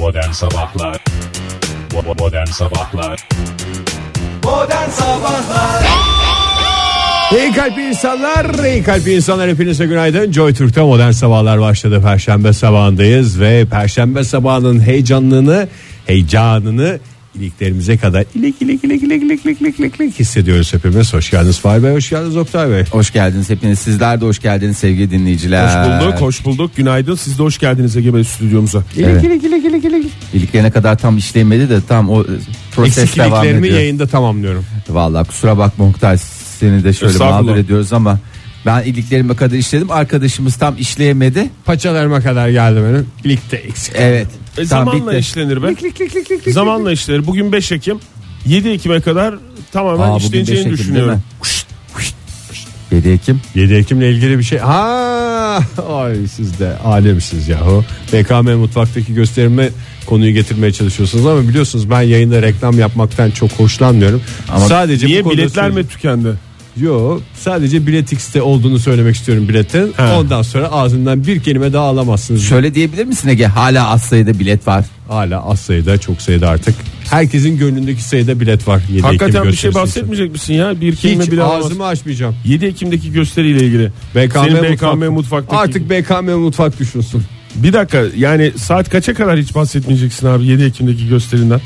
Modern 0.00 0.30
Sabahlar 0.30 1.04
Modern 2.18 2.46
Sabahlar 2.46 3.28
Modern 4.44 4.90
Sabahlar 4.90 5.84
İyi 7.32 7.52
kalpli 7.52 7.88
insanlar, 7.88 8.64
iyi 8.64 8.82
kalpli 8.82 9.14
insanlar 9.14 9.50
hepinize 9.50 9.86
günaydın. 9.86 10.32
Joy 10.32 10.54
Türk'te 10.54 10.80
modern 10.80 11.10
sabahlar 11.10 11.60
başladı. 11.60 12.02
Perşembe 12.02 12.52
sabahındayız 12.52 13.40
ve 13.40 13.64
Perşembe 13.70 14.24
sabahının 14.24 14.80
heyecanını, 14.80 15.68
heyecanını 16.06 16.98
iliklerimize 17.34 17.96
kadar 17.96 18.24
ilik 18.34 18.62
ilik 18.62 18.84
ilik 18.84 19.02
ilik 19.02 19.22
ilik 19.22 19.44
ilik 19.44 19.60
ilik 19.60 19.80
ilik 19.80 20.00
ilik 20.00 20.18
hissediyoruz 20.20 20.74
hepimiz. 20.74 21.14
Hoş 21.14 21.30
geldiniz 21.30 21.58
Fahri 21.58 21.82
Bey, 21.82 21.92
hoş 21.94 22.10
geldiniz 22.10 22.36
Oktay 22.36 22.70
Bey. 22.70 22.84
Hoş 22.90 23.10
geldiniz 23.12 23.50
hepiniz. 23.50 23.78
Sizler 23.78 24.20
de 24.20 24.24
hoş 24.24 24.38
geldiniz 24.38 24.76
sevgili 24.78 25.10
dinleyiciler. 25.10 25.66
Hoş 25.66 26.02
bulduk, 26.06 26.20
hoş 26.20 26.44
bulduk. 26.44 26.76
Günaydın. 26.76 27.14
Siz 27.14 27.38
de 27.38 27.42
hoş 27.42 27.58
geldiniz 27.58 27.96
Ege 27.96 28.14
Bey 28.14 28.24
stüdyomuza. 28.24 28.84
İlik 28.96 29.06
Evet. 29.08 29.24
ilik 29.24 29.44
ilik 29.44 29.64
ilik 29.64 29.84
ilik. 29.84 30.12
İliklerine 30.34 30.70
kadar 30.70 30.98
tam 30.98 31.18
işlemedi 31.18 31.70
de 31.70 31.80
tam 31.88 32.10
o 32.10 32.22
e, 32.22 32.26
proses 32.76 32.98
Eksik 32.98 33.16
devam 33.18 33.32
iliklerimi 33.44 33.66
ediyor. 33.66 33.80
yayında 33.80 34.06
tamamlıyorum. 34.06 34.64
Vallahi 34.88 35.26
kusura 35.26 35.58
bakma 35.58 35.84
Oktay 35.88 36.18
seni 36.58 36.84
de 36.84 36.92
şöyle 36.92 37.12
Estağfurullah. 37.12 37.42
mağdur 37.42 37.56
ediyoruz 37.56 37.92
ama 37.92 38.18
ben 38.66 38.82
iliklerime 38.82 39.36
kadar 39.36 39.56
işledim. 39.56 39.90
Arkadaşımız 39.90 40.56
tam 40.56 40.76
işleyemedi. 40.78 41.50
Paçalarıma 41.64 42.20
kadar 42.20 42.48
geldi 42.48 42.80
benim. 42.88 43.06
İlikte 43.24 43.56
eksik. 43.56 43.94
Evet. 43.96 44.28
E, 44.52 44.56
tam 44.56 44.64
zamanla 44.66 45.06
bitti. 45.10 45.18
işlenir 45.18 45.62
be. 45.62 45.66
İlik 45.68 45.82
ilik 45.82 46.00
ilik 46.00 46.16
ilik 46.30 46.30
ilik. 46.30 46.54
Zamanla 46.54 46.92
işlenir. 46.92 47.26
Bugün 47.26 47.52
5 47.52 47.72
Ekim. 47.72 47.98
7 48.46 48.68
Ekim'e 48.68 49.00
kadar 49.00 49.34
tamamen 49.72 50.08
Aa, 50.10 50.14
bugün 50.14 50.22
5 50.22 50.24
işleneceğini 50.24 50.60
Ekim 50.60 50.70
değil 50.70 50.78
düşünüyorum. 50.78 51.14
mi? 51.14 51.20
7 52.92 53.08
Ekim. 53.08 53.40
7 53.54 53.74
Ekim'le 53.74 54.00
ilgili 54.02 54.38
bir 54.38 54.44
şey. 54.44 54.58
Ha, 54.58 55.58
ay 55.88 56.14
siz 56.36 56.58
de 56.60 56.76
alemsiniz 56.84 57.48
yahu. 57.48 57.84
BKM 58.12 58.50
mutfaktaki 58.50 59.14
gösterime 59.14 59.68
konuyu 60.06 60.32
getirmeye 60.32 60.72
çalışıyorsunuz 60.72 61.26
ama 61.26 61.48
biliyorsunuz 61.48 61.90
ben 61.90 62.02
yayında 62.02 62.42
reklam 62.42 62.78
yapmaktan 62.78 63.30
çok 63.30 63.50
hoşlanmıyorum. 63.50 64.22
Ama 64.48 64.66
sadece 64.66 65.06
Niye 65.06 65.20
bu 65.20 65.28
konuda 65.28 65.38
biletler 65.42 65.70
mi 65.70 65.88
tükendi? 65.88 66.28
Yo, 66.76 67.20
sadece 67.34 67.86
Bilet 67.86 68.12
X'te 68.12 68.42
olduğunu 68.42 68.78
söylemek 68.78 69.16
istiyorum 69.16 69.48
biletin. 69.48 69.92
Ha. 69.96 70.16
Ondan 70.20 70.42
sonra 70.42 70.68
ağzından 70.68 71.26
bir 71.26 71.40
kelime 71.42 71.72
daha 71.72 71.84
alamazsınız. 71.84 72.42
Şöyle 72.48 72.74
diyebilir 72.74 73.04
misin 73.04 73.28
Ege? 73.28 73.46
Hala 73.46 73.88
az 73.90 74.02
sayıda 74.02 74.38
bilet 74.38 74.66
var. 74.66 74.84
Hala 75.08 75.44
az 75.44 75.60
sayıda, 75.60 75.98
çok 75.98 76.22
sayıda 76.22 76.48
artık. 76.48 76.74
Herkesin 77.10 77.58
gönlündeki 77.58 78.04
sayıda 78.04 78.40
bilet 78.40 78.68
var. 78.68 78.80
7 78.88 78.92
Ekim 78.92 79.02
Hakikaten 79.02 79.44
bir 79.44 79.52
şey 79.52 79.74
bahsetmeyecek 79.74 80.32
misin 80.32 80.54
ya? 80.54 80.80
Bir 80.80 80.96
kelime 80.96 81.24
Hiç 81.24 81.30
bile 81.32 81.42
alamaz. 81.42 81.66
ağzımı 81.66 81.86
açmayacağım. 81.86 82.36
7 82.44 82.66
Ekim'deki 82.66 83.12
gösteriyle 83.12 83.66
ilgili. 83.66 83.92
BKM, 84.14 84.38
Senin 84.44 84.62
BKM 84.62 84.86
mutfak. 84.86 85.10
mutfaktaki. 85.10 85.56
Artık 85.56 85.90
BKM 85.90 86.30
mutfak 86.30 86.80
düşünsün. 86.80 87.22
Bir 87.54 87.72
dakika 87.72 88.02
yani 88.16 88.52
saat 88.56 88.88
kaça 88.90 89.14
kadar 89.14 89.38
hiç 89.38 89.54
bahsetmeyeceksin 89.54 90.26
abi 90.26 90.46
7 90.46 90.62
Ekim'deki 90.64 91.08
gösterinden? 91.08 91.60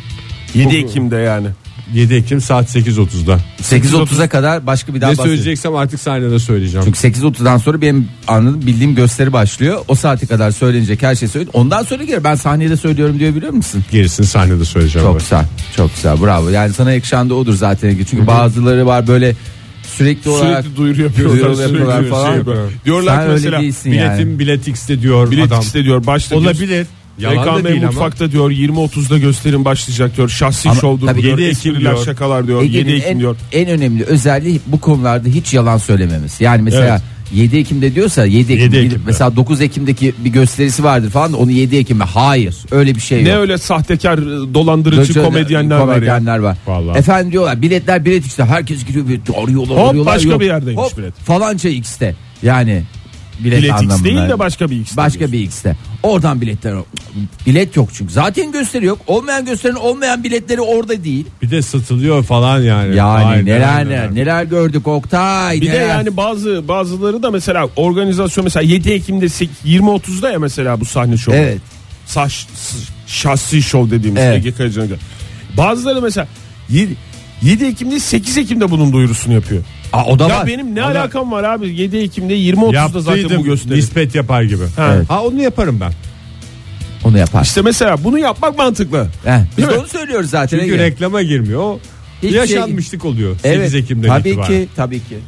7 0.54 0.76
Ekim'de 0.76 1.16
yani. 1.16 1.46
7 1.92 2.14
Ekim 2.14 2.40
saat 2.40 2.76
8.30'da. 2.76 3.38
8.30'a 3.62 4.28
kadar 4.28 4.66
başka 4.66 4.94
bir 4.94 5.00
daha 5.00 5.10
Ne 5.10 5.16
bahsedeceğim. 5.16 5.38
söyleyeceksem 5.38 5.74
artık 5.74 6.00
sahnede 6.00 6.38
söyleyeceğim. 6.38 6.84
Çünkü 7.00 7.20
8.30'dan 7.20 7.58
sonra 7.58 7.80
benim 7.80 8.08
anladığım 8.28 8.62
bildiğim 8.66 8.94
gösteri 8.94 9.32
başlıyor. 9.32 9.78
O 9.88 9.94
saate 9.94 10.26
kadar 10.26 10.50
söylenecek 10.50 11.02
her 11.02 11.14
şey 11.14 11.28
söyleniyor. 11.28 11.54
Ondan 11.54 11.82
sonra 11.82 12.04
gelir 12.04 12.24
ben 12.24 12.34
sahnede 12.34 12.76
söylüyorum 12.76 13.18
diyor 13.18 13.34
biliyor 13.34 13.52
musun? 13.52 13.84
Gerisini 13.90 14.26
sahnede 14.26 14.64
söyleyeceğim. 14.64 15.06
Çok 15.08 15.14
ben. 15.14 15.20
güzel. 15.20 15.44
Çok 15.76 15.94
güzel. 15.94 16.22
Bravo. 16.22 16.48
Yani 16.48 16.72
sana 16.72 16.92
yakışan 16.92 17.30
da 17.30 17.34
odur 17.34 17.54
zaten. 17.54 17.96
Çünkü 18.10 18.26
bazıları 18.26 18.86
var 18.86 19.06
böyle 19.06 19.34
sürekli 19.96 20.30
olarak 20.30 20.62
Sürekli 20.64 20.76
duyuru 20.76 21.02
yapıyorlar. 21.02 21.36
Duyuru 21.38 21.56
sürekli 21.56 21.72
yapıyorlar 21.72 22.00
şey 22.00 22.10
falan. 22.10 22.34
yapıyorlar. 22.36 22.66
Diyorlar 22.84 23.14
Sen 23.14 23.20
ki 23.20 23.22
öyle 23.24 23.34
mesela 23.34 23.60
değilsin 23.62 23.92
Biletim 23.92 24.28
yani. 24.28 24.38
bilet 24.38 24.68
X'te 24.68 25.02
diyor 25.02 25.30
bilet 25.30 25.46
adam. 25.46 25.60
X'te 25.60 25.84
diyor 25.84 26.06
başta. 26.06 26.36
Olabilir. 26.36 26.86
Yalan 27.18 27.46
da 27.46 27.58
BKM 27.58 27.64
değil 27.68 27.82
ama. 27.82 27.86
mutfakta 27.86 28.32
diyor 28.32 28.50
20.30'da 28.50 29.18
gösterim 29.18 29.64
başlayacak 29.64 30.16
diyor. 30.16 30.28
Şahsi 30.28 30.68
Ama 30.70 30.80
şovdur 30.80 31.06
tabii 31.06 31.22
diyor. 31.22 31.38
7 31.38 31.48
Ekim 31.48 31.70
Espriler 31.72 31.92
diyor. 31.92 32.04
şakalar 32.04 32.46
diyor. 32.46 32.62
7 32.62 32.76
Ege'nin 32.78 32.94
Ekim 32.96 33.08
en, 33.12 33.18
diyor. 33.18 33.36
en 33.52 33.68
önemli 33.68 34.04
özelliği 34.04 34.60
bu 34.66 34.80
konularda 34.80 35.28
hiç 35.28 35.54
yalan 35.54 35.78
söylememiz. 35.78 36.40
Yani 36.40 36.62
mesela 36.62 36.88
Evet. 36.88 37.02
7 37.34 37.56
Ekim'de 37.56 37.94
diyorsa 37.94 38.24
7 38.24 38.52
Ekim 38.52 38.64
7 38.64 38.64
gidip 38.76 38.86
Ekim'de. 38.86 39.02
mesela 39.06 39.36
9 39.36 39.60
Ekim'deki 39.60 40.14
bir 40.18 40.30
gösterisi 40.30 40.84
vardır 40.84 41.10
falan 41.10 41.32
da 41.32 41.36
onu 41.36 41.50
7 41.50 41.76
Ekim'de 41.76 42.04
hayır 42.04 42.56
öyle 42.70 42.94
bir 42.94 43.00
şey 43.00 43.24
Ne 43.24 43.28
yok. 43.28 43.38
öyle 43.40 43.58
sahtekar 43.58 44.20
dolandırıcı 44.54 45.14
Böyle 45.14 45.26
komedyenler 45.26 45.76
var 45.76 45.86
ya. 45.88 45.94
komedyenler 45.94 46.38
var. 46.38 46.56
Vallahi. 46.66 46.98
Efendim 46.98 47.32
diyorlar 47.32 47.62
biletler 47.62 48.04
bilet 48.04 48.26
işte 48.26 48.44
herkes 48.44 48.84
gidiyor 48.86 49.08
bir 49.08 49.20
arıyorlar 49.42 49.78
Hop, 49.78 49.88
arıyorlar. 49.90 50.14
başka 50.14 50.30
yok. 50.30 50.40
bir 50.40 50.46
yerdeymiş 50.46 50.82
Hop, 50.84 50.98
bilet. 50.98 51.14
Falanca 51.14 51.70
X'te 51.70 52.14
yani 52.42 52.82
bilet, 53.40 53.62
Bilet 53.62 53.82
X 53.82 54.04
değil 54.04 54.16
de 54.28 54.38
başka 54.38 54.70
bir 54.70 54.80
X. 54.80 54.96
Başka 54.96 55.32
bir 55.32 55.40
X'te. 55.40 55.76
Oradan 56.02 56.40
biletler 56.40 56.74
bilet 57.46 57.76
yok 57.76 57.88
çünkü. 57.92 58.12
Zaten 58.12 58.52
gösteri 58.52 58.86
yok. 58.86 58.98
Olmayan 59.06 59.44
gösterinin 59.44 59.78
olmayan 59.78 60.24
biletleri 60.24 60.60
orada 60.60 61.04
değil. 61.04 61.26
Bir 61.42 61.50
de 61.50 61.62
satılıyor 61.62 62.24
falan 62.24 62.62
yani. 62.62 62.96
Yani 62.96 63.24
Aynen, 63.24 63.46
neler 63.46 63.86
neler 63.86 64.14
neler 64.14 64.44
gördük 64.44 64.88
Oktay. 64.88 65.60
Bir 65.60 65.66
de 65.66 65.70
neler. 65.72 65.88
yani 65.88 66.16
bazı 66.16 66.68
bazıları 66.68 67.22
da 67.22 67.30
mesela 67.30 67.68
organizasyon 67.76 68.44
mesela 68.44 68.62
7 68.62 68.90
Ekim'de 68.90 69.28
sek- 69.28 69.64
20.30'da 69.66 70.30
ya 70.30 70.38
mesela 70.38 70.80
bu 70.80 70.84
sahne 70.84 71.16
şovu. 71.16 71.34
Evet. 71.34 71.58
Saç 72.06 72.32
s- 72.54 72.76
şahsi 73.06 73.62
şov 73.62 73.90
dediğimiz 73.90 74.22
Evet. 74.22 74.46
Ege. 74.46 74.96
Bazıları 75.56 76.02
mesela 76.02 76.28
7, 77.42 77.62
7 77.64 77.64
Ekim'de 77.72 78.00
8 78.00 78.38
Ekim'de 78.38 78.70
bunun 78.70 78.92
duyurusunu 78.92 79.34
yapıyor. 79.34 79.62
Aa, 79.92 80.04
o 80.04 80.18
da 80.18 80.28
Ya 80.28 80.38
var. 80.38 80.46
benim 80.46 80.74
ne 80.74 80.84
O 80.84 80.94
da- 80.94 81.00
alakam 81.00 81.32
var 81.32 81.44
abi 81.44 81.68
7 81.80 81.96
Ekim'de 81.96 82.34
20.30'da 82.34 83.00
zaten 83.00 83.38
bu 83.38 83.44
gösteri. 83.44 83.74
nispet 83.78 84.14
yapar 84.14 84.42
gibi. 84.42 84.64
Ha. 84.76 84.92
Evet. 84.96 85.10
Ha 85.10 85.22
onu 85.22 85.42
yaparım 85.42 85.80
ben. 85.80 85.92
Onu 87.04 87.18
yapar. 87.18 87.42
İşte 87.44 87.62
mesela 87.62 88.04
bunu 88.04 88.18
yapmak 88.18 88.58
mantıklı. 88.58 89.08
Heh, 89.24 89.38
biz 89.58 89.68
de 89.68 89.78
onu 89.78 89.86
söylüyoruz 89.88 90.30
zaten. 90.30 90.58
Çünkü 90.58 90.72
Ege. 90.74 90.82
reklama 90.82 91.22
girmiyor. 91.22 91.60
O 91.60 91.78
Hiçbir 92.22 92.30
şey- 92.30 92.38
yaşanmışlık 92.56 93.04
oluyor. 93.04 93.36
8 93.38 93.50
Evet. 93.58 93.74
Ekim'den 93.74 94.08
tabii 94.08 94.28
itibaren. 94.28 94.48
ki 94.48 94.68
tabii 94.76 94.98
ki. 94.98 95.18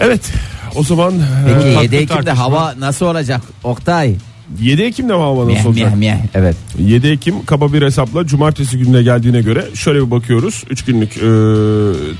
Evet 0.00 0.20
o 0.76 0.82
zaman 0.82 1.14
Peki 1.46 1.66
e, 1.66 1.68
7 1.68 1.74
tatlı 1.74 1.96
Ekim'de 1.96 2.06
tartışma. 2.06 2.38
hava 2.38 2.74
nasıl 2.78 3.06
olacak 3.06 3.40
Oktay? 3.64 4.14
7 4.60 4.82
Ekim'de 4.82 5.12
mi 5.12 5.18
hava 5.20 5.44
Meh 5.44 5.54
nasıl 5.56 5.68
olacak? 5.68 5.92
Evet. 6.34 6.56
7 6.78 7.06
Ekim 7.08 7.44
kaba 7.44 7.72
bir 7.72 7.82
hesapla 7.82 8.26
cumartesi 8.26 8.78
gününe 8.78 9.02
geldiğine 9.02 9.40
göre 9.40 9.64
şöyle 9.74 10.06
bir 10.06 10.10
bakıyoruz 10.10 10.64
3 10.70 10.84
günlük 10.84 11.16
e, 11.16 11.20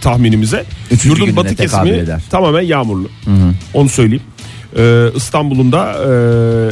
tahminimize. 0.00 0.64
Üçüncü 0.90 1.08
Yurdun 1.08 1.24
gününe 1.26 1.36
batı 1.36 1.56
tekabül 1.56 1.88
kesimi 1.90 2.04
eder. 2.04 2.22
tamamen 2.30 2.62
yağmurlu. 2.62 3.08
Onu 3.74 3.88
söyleyeyim. 3.88 4.22
E, 4.78 5.04
İstanbul'un 5.16 5.72
da 5.72 5.92
e, 5.92 6.06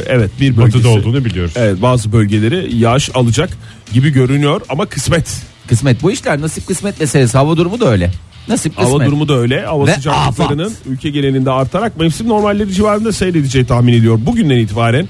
evet 0.07 0.31
bir 0.39 0.57
bölgesi. 0.57 0.77
Batıda 0.77 0.89
olduğunu 0.89 1.25
biliyoruz. 1.25 1.53
Evet 1.55 1.81
bazı 1.81 2.11
bölgeleri 2.11 2.75
yağış 2.77 3.09
alacak 3.13 3.49
gibi 3.93 4.09
görünüyor 4.09 4.61
ama 4.69 4.85
kısmet. 4.85 5.41
Kısmet 5.67 6.03
bu 6.03 6.11
işler 6.11 6.41
nasip 6.41 6.67
kısmet 6.67 6.99
meselesi. 6.99 7.37
Hava 7.37 7.57
durumu 7.57 7.79
da 7.79 7.89
öyle. 7.91 8.11
Nasip 8.47 8.75
kısmet. 8.77 8.93
Hava 8.93 9.05
durumu 9.05 9.27
da 9.27 9.33
öyle. 9.37 9.65
Hava 9.65 9.87
Ve 9.87 9.93
sıcaklıklarının 9.93 10.63
afat. 10.65 10.77
ülke 10.85 11.09
genelinde 11.09 11.51
artarak 11.51 11.99
mevsim 11.99 12.27
normalleri 12.29 12.73
civarında 12.73 13.11
seyredeceği 13.13 13.65
tahmin 13.65 13.93
ediyor. 13.93 14.19
Bugünden 14.25 14.57
itibaren 14.57 15.07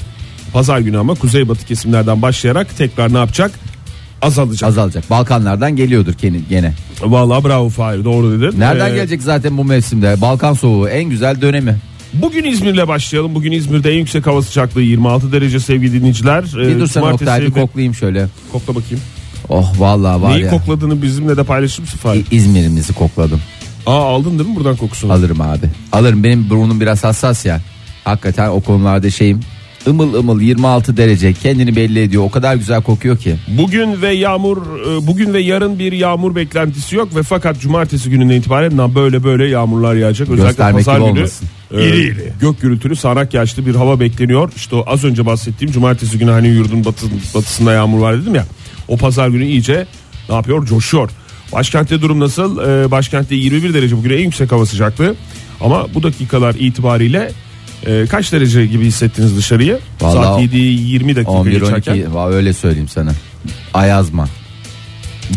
pazar 0.58 0.80
günü 0.80 0.98
ama 0.98 1.14
kuzeybatı 1.16 1.66
kesimlerden 1.66 2.22
başlayarak 2.22 2.78
tekrar 2.78 3.14
ne 3.14 3.18
yapacak? 3.18 3.52
Azalacak. 4.22 4.70
Azalacak. 4.70 5.10
Balkanlardan 5.10 5.76
geliyordur 5.76 6.14
kendi 6.14 6.48
gene. 6.50 6.74
Vallahi 7.02 7.44
bravo 7.44 7.70
Fahir 7.70 8.04
doğru 8.06 8.32
dedin. 8.42 8.60
Nereden 8.60 8.90
Ee, 8.92 8.96
gelecek 8.96 9.22
zaten 9.22 9.58
bu 9.58 9.64
mevsimde? 9.64 10.22
Balkan 10.22 10.54
soğuğu 10.54 10.90
en 10.90 11.04
güzel 11.10 11.42
dönemi. 11.42 11.78
Bugün 12.14 12.44
İzmir'le 12.44 12.88
başlayalım. 12.88 13.36
Bugün 13.36 13.52
İzmir'de 13.52 13.92
en 13.92 13.98
yüksek 13.98 14.28
hava 14.28 14.42
sıcaklığı 14.42 14.82
26 14.82 15.32
derece 15.32 15.60
sevgili 15.60 15.94
dinleyiciler. 15.94 16.44
Ee, 16.44 16.68
Bir 16.68 16.80
dursana 16.80 17.14
Oktay 17.14 17.42
bir 17.42 17.52
koklayayım 17.52 17.96
şöyle. 17.96 18.28
Kokla 18.52 18.76
bakayım. 18.76 19.04
Oh 19.50 19.74
vallahi 19.80 20.22
var 20.22 20.32
Neyi 20.32 20.44
ya. 20.44 20.50
kokladığını 20.50 21.02
bizimle 21.02 21.38
de 21.38 21.44
paylaşır 21.44 21.82
mısın 21.82 21.98
Fahir? 21.98 22.26
İ- 22.32 22.36
İzmir'imizi 22.36 22.94
kokladım. 22.94 23.42
Aa 23.86 23.92
aldın 24.16 24.40
değil 24.40 24.50
mi 24.50 24.56
buradan 24.56 24.76
kokusunu? 24.76 25.14
Alırım 25.14 25.42
abi. 25.42 25.66
Alırım 25.92 26.24
benim 26.24 26.50
burnum 26.50 26.82
biraz 26.82 27.04
hassas 27.04 27.46
ya. 27.46 27.62
Hakikaten 28.04 28.50
o 28.50 28.62
konularda 28.62 29.10
şeyim. 29.10 29.40
Imıl 29.88 30.14
ımıl 30.14 30.42
26 30.42 30.98
derece 30.98 31.34
kendini 31.34 31.76
belli 31.76 32.00
ediyor. 32.02 32.24
O 32.24 32.32
kadar 32.32 32.56
güzel 32.56 32.82
kokuyor 32.82 33.18
ki. 33.18 33.36
Bugün 33.48 34.02
ve 34.02 34.14
yağmur 34.14 34.58
e, 34.58 35.08
bugün 35.08 35.34
ve 35.34 35.40
yarın 35.42 35.80
bir 35.80 35.92
yağmur 35.92 36.36
beklentisi 36.36 36.96
yok 36.96 37.16
ve 37.16 37.24
fakat 37.24 37.60
cumartesi 37.62 38.10
gününden 38.10 38.36
itibaren 38.36 38.96
böyle 38.96 39.24
böyle 39.24 39.46
yağmurlar 39.48 39.96
yağacak. 39.96 40.30
Özellikle 40.30 40.48
Göstermek 40.48 40.86
pazar 40.86 41.00
günü 41.00 41.10
olmasın. 41.10 41.48
e, 41.78 41.80
gök 42.42 42.62
gürültülü 42.62 42.96
sağanak 42.96 43.34
yağışlı 43.34 43.66
bir 43.66 43.76
hava 43.76 44.00
bekleniyor. 44.00 44.52
İşte 44.56 44.76
o 44.76 44.84
az 44.88 45.04
önce 45.04 45.26
bahsettiğim 45.26 45.74
cumartesi 45.74 46.20
günü 46.20 46.32
hani 46.32 46.48
yurdun 46.48 46.86
batı, 46.86 47.06
batısında 47.36 47.74
yağmur 47.74 48.00
var 48.00 48.22
dedim 48.22 48.36
ya. 48.36 48.46
O 48.88 48.98
pazar 48.98 49.28
günü 49.30 49.46
iyice 49.46 49.88
ne 50.30 50.36
yapıyor? 50.36 50.66
Coşuyor. 50.66 51.10
Başkentte 51.54 52.02
durum 52.02 52.20
nasıl? 52.20 52.60
Ee, 52.60 52.92
başkentte 52.92 53.36
21 53.36 53.74
derece 53.74 53.98
bugün 53.98 54.10
en 54.10 54.20
yüksek 54.24 54.52
hava 54.52 54.66
sıcaklığı. 54.66 55.16
Ama 55.62 55.88
bu 55.94 56.04
dakikalar 56.04 56.56
itibariyle 56.56 57.32
e, 57.88 58.06
kaç 58.10 58.32
derece 58.34 58.66
gibi 58.66 58.86
hissettiniz 58.86 59.38
dışarıyı? 59.38 59.80
Vallahi 60.02 60.24
Saat 60.24 60.42
7 60.42 60.58
20 60.58 61.16
dakika 61.16 61.32
11 61.32 61.52
geçerken. 61.52 61.92
12 61.94 62.06
va- 62.08 62.34
öyle 62.34 62.54
söyleyeyim 62.54 62.88
sana. 62.88 63.12
Ayazma. 63.74 64.28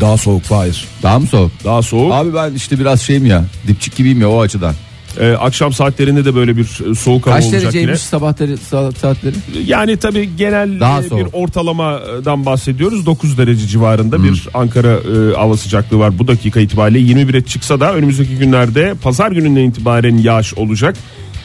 Daha 0.00 0.17
soğuk 0.17 0.43
Fahir. 0.43 0.85
Daha 1.02 1.19
mı 1.19 1.26
soğuk? 1.26 1.52
Daha 1.64 1.82
soğuk. 1.82 2.12
Abi 2.12 2.35
ben 2.35 2.55
işte 2.55 2.79
biraz 2.79 3.00
şeyim 3.00 3.26
ya. 3.26 3.44
Dipçik 3.69 3.97
gibiyim 3.97 4.20
ya 4.20 4.29
o 4.31 4.41
açıdan. 4.41 4.75
Ee, 5.20 5.31
akşam 5.32 5.73
saatlerinde 5.73 6.25
de 6.25 6.35
böyle 6.35 6.56
bir 6.56 6.91
e, 6.91 6.94
soğuk 6.94 7.26
hava 7.26 7.35
Kaç 7.35 7.44
olacak 7.44 7.62
dereceymiş 7.62 7.88
yine. 7.88 7.97
sabahları 7.97 8.52
sa- 8.55 8.94
saatleri? 8.99 9.35
Yani 9.67 9.97
tabii 9.97 10.31
genel 10.37 10.81
Daha 10.81 11.00
e, 11.00 11.05
bir 11.05 11.08
soğuk. 11.08 11.29
ortalamadan 11.32 12.47
bahsediyoruz. 12.47 13.06
9 13.06 13.38
derece 13.38 13.67
civarında 13.67 14.17
Hmm. 14.17 14.25
bir 14.25 14.49
Ankara 14.55 14.88
e, 14.93 15.35
hava 15.37 15.56
sıcaklığı 15.56 15.99
var 15.99 16.19
bu 16.19 16.29
dakika 16.29 16.61
itibariyle. 16.61 16.99
21'e 16.99 17.41
çıksa 17.44 17.81
da 17.81 17.94
önümüzdeki 17.94 18.37
günlerde 18.37 18.94
pazar 19.02 19.32
gününden 19.32 19.61
itibaren 19.70 20.19
yağış 20.19 20.55
olacak 20.55 20.97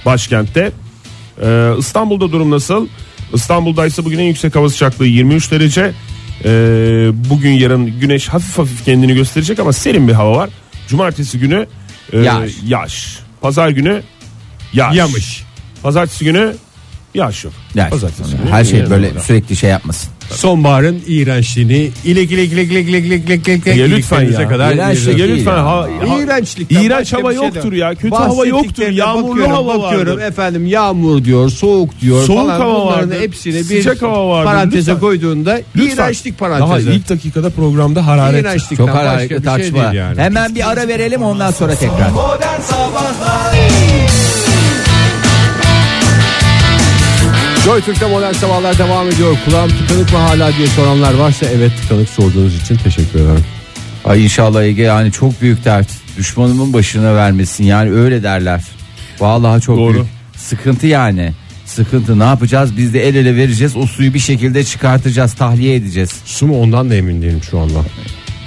başkentte. 0.06 0.72
Ee, 1.42 1.72
İstanbul'da 1.78 2.32
durum 2.32 2.52
nasıl? 2.52 2.88
İstanbul'da 3.34 3.86
ise 3.86 4.06
bugün 4.06 4.20
en 4.20 4.24
yüksek 4.24 4.56
hava 4.56 4.70
sıcaklığı 4.70 5.06
23 5.06 5.52
derece. 5.52 5.94
Ee, 6.46 6.50
bugün 7.30 7.52
yarın 7.52 8.00
güneş 8.00 8.28
hafif 8.28 8.58
hafif 8.58 8.86
kendini 8.86 9.14
gösterecek 9.14 9.60
ama 9.60 9.74
serin 9.74 10.08
bir 10.08 10.14
hava 10.14 10.38
var. 10.38 10.50
Cumartesi 10.88 11.40
günü 11.40 11.68
e, 12.14 12.20
Yağış. 12.20 12.54
yağış. 12.68 13.20
Pazar 13.42 13.70
günü 13.70 14.02
yağış. 14.74 14.98
Yamış. 14.98 15.44
Pazartesi 15.84 16.26
günü 16.26 16.56
yağış 17.14 17.44
yok. 17.44 17.54
Yani 17.76 17.90
Pazartesi 17.90 18.38
günü 18.38 18.50
her 18.52 18.64
şey 18.66 18.90
böyle 18.90 19.20
sürekli 19.20 19.56
şey 19.56 19.70
yapmasın. 19.70 20.10
Sonbaharın 20.32 21.02
iğrençliğini 21.08 21.92
ilek 22.06 22.32
ilek 22.32 22.52
ilek 22.54 22.72
ilek 22.72 22.88
ilek 22.90 23.06
ilek 23.06 23.26
ilek 23.30 23.48
ilek 23.48 23.66
Ya 23.68 23.74
ilek 23.74 23.98
lütfen 23.98 24.22
ya. 24.22 24.50
kadar 24.50 24.74
İğrençlik 24.74 25.08
iğrenç. 25.08 25.20
Ya 25.20 25.28
değil 25.28 25.38
lütfen 25.40 25.52
ya. 25.58 25.66
ha, 25.66 25.88
ha- 26.10 26.18
İğrençlikten 26.24 26.82
İğrenç 26.84 27.00
başka 27.02 27.18
hava 27.18 27.30
bir 27.30 27.36
şey 27.36 27.46
yoktur 27.46 27.74
ya. 27.74 27.96
Kötü 27.96 28.16
hava 28.16 28.46
yoktur. 28.46 28.54
Bahsettiklerine 28.54 28.96
Yağmurlu 29.00 29.30
bakıyorum, 29.30 29.52
hava 29.54 29.82
bakıyorum. 29.84 30.12
vardır. 30.14 30.24
Efendim 30.28 30.66
yağmur 30.68 31.24
diyor, 31.24 31.50
soğuk 31.50 32.02
diyor 32.02 32.24
Soğuk 32.24 32.40
falan. 32.48 32.60
hava 32.60 32.86
Bunların 32.86 33.10
vardır. 33.10 33.22
hepsini 33.22 33.54
bir 33.56 33.64
Sıcak 33.64 34.02
hava 34.02 34.30
vardır. 34.30 34.46
paranteze 34.52 34.78
Lütfen. 34.92 35.00
koyduğunda 35.00 35.60
iğrençlik 35.76 36.40
Daha 36.40 36.50
parantezi. 36.50 36.92
ilk 36.92 37.10
dakikada 37.10 37.50
programda 37.50 38.08
hararet. 38.08 38.42
İğrençlikten 38.42 38.76
Çok 38.76 38.88
başka 38.88 39.00
hararetli 39.00 39.30
bir 39.30 39.36
şey 39.36 39.44
tartışma. 39.44 39.84
değil 39.84 39.94
yani. 39.94 40.22
Hemen 40.22 40.56
bir 40.56 40.70
ara 40.72 40.88
verelim 40.88 41.24
ondan 41.24 41.52
sonra 41.52 41.76
tekrar. 41.76 42.10
Modern 42.10 42.62
Sabahlar 42.62 43.56
Joy 47.66 47.82
Türk'te 47.82 48.08
modern 48.08 48.34
sabahlar 48.34 48.78
devam 48.78 49.08
ediyor. 49.08 49.38
Kulağım 49.46 49.70
tıkanık 49.72 50.12
mı 50.14 50.18
hala 50.18 50.54
diye 50.58 50.68
soranlar 50.68 51.14
varsa 51.14 51.46
evet 51.46 51.72
tıkanık 51.82 52.10
sorduğunuz 52.10 52.62
için 52.62 52.76
teşekkür 52.76 53.20
ederim. 53.20 53.44
Ay 54.06 54.24
inşallah 54.24 54.64
Ege 54.64 54.82
yani 54.84 55.12
çok 55.12 55.42
büyük 55.42 55.66
dert. 55.66 55.88
Düşmanımın 56.18 56.74
başına 56.74 57.16
vermesin 57.16 57.64
yani 57.64 57.92
öyle 57.92 58.24
derler. 58.24 58.62
Vallahi 59.20 59.62
çok 59.62 59.78
Doğru. 59.78 59.94
büyük. 59.94 60.06
Sıkıntı 60.38 60.88
yani. 60.88 61.34
Sıkıntı 61.66 62.20
ne 62.20 62.24
yapacağız? 62.24 62.78
Biz 62.78 62.94
de 62.94 63.08
el 63.08 63.16
ele 63.16 63.36
vereceğiz. 63.36 63.76
O 63.78 63.86
suyu 63.88 64.14
bir 64.14 64.20
şekilde 64.20 64.64
çıkartacağız, 64.64 65.34
tahliye 65.34 65.76
edeceğiz. 65.76 66.10
Su 66.26 66.48
mu 66.48 66.62
ondan 66.62 66.90
da 66.90 66.96
emin 66.96 67.22
değilim 67.22 67.42
şu 67.52 67.60
anda. 67.60 67.80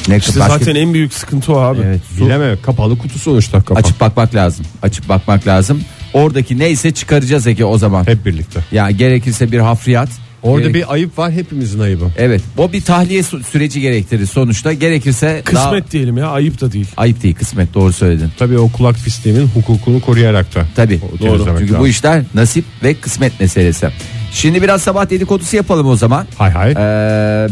Ne 0.08 0.16
İşte 0.16 0.40
başka- 0.40 0.58
zaten 0.58 0.74
en 0.74 0.94
büyük 0.94 1.14
sıkıntı 1.14 1.52
o 1.54 1.58
abi. 1.58 1.80
Evet, 1.86 2.00
su 2.18 2.26
Bileme 2.26 2.56
kapalı 2.62 2.98
kutu 2.98 3.18
sonuçta 3.18 3.58
kapalı. 3.60 3.78
açıp 3.78 4.00
bakmak 4.00 4.34
lazım. 4.34 4.66
Açıp 4.82 5.08
bakmak 5.08 5.46
lazım. 5.46 5.80
Oradaki 6.12 6.58
neyse 6.58 6.90
çıkaracağız 6.90 7.46
Ege 7.46 7.64
o 7.64 7.78
zaman. 7.78 8.06
Hep 8.06 8.26
birlikte. 8.26 8.60
Ya 8.72 8.90
gerekirse 8.90 9.52
bir 9.52 9.58
hafriyat. 9.58 10.08
Orada 10.42 10.60
gerek- 10.68 10.74
bir 10.74 10.92
ayıp 10.92 11.18
var 11.18 11.32
hepimizin 11.32 11.80
ayıbı. 11.80 12.04
Evet 12.16 12.42
o 12.58 12.72
bir 12.72 12.80
tahliye 12.80 13.20
sü- 13.20 13.42
süreci 13.44 13.80
gerektirir 13.80 14.26
sonuçta. 14.26 14.72
Gerekirse 14.72 15.42
Kısmet 15.44 15.84
daha... 15.84 15.90
diyelim 15.90 16.16
ya 16.18 16.26
ayıp 16.28 16.60
da 16.60 16.72
değil. 16.72 16.86
Ayıp 16.96 17.22
değil 17.22 17.34
kısmet 17.34 17.74
doğru 17.74 17.92
söyledin. 17.92 18.30
Tabii 18.38 18.58
o 18.58 18.68
kulak 18.68 18.96
pisliğinin 19.04 19.46
hukukunu 19.46 20.00
koruyarak 20.00 20.54
da. 20.54 20.66
Tabii 20.76 21.00
doğru. 21.20 21.44
Çünkü 21.58 21.68
bu 21.68 21.74
lazım. 21.74 21.86
işler 21.86 22.22
nasip 22.34 22.64
ve 22.82 22.94
kısmet 22.94 23.40
meselesi. 23.40 23.88
Şimdi 24.32 24.62
biraz 24.62 24.82
sabah 24.82 25.10
dedikodusu 25.10 25.56
yapalım 25.56 25.86
o 25.86 25.96
zaman. 25.96 26.26
Hay 26.38 26.50
hay. 26.50 26.70
Ee, 26.70 26.76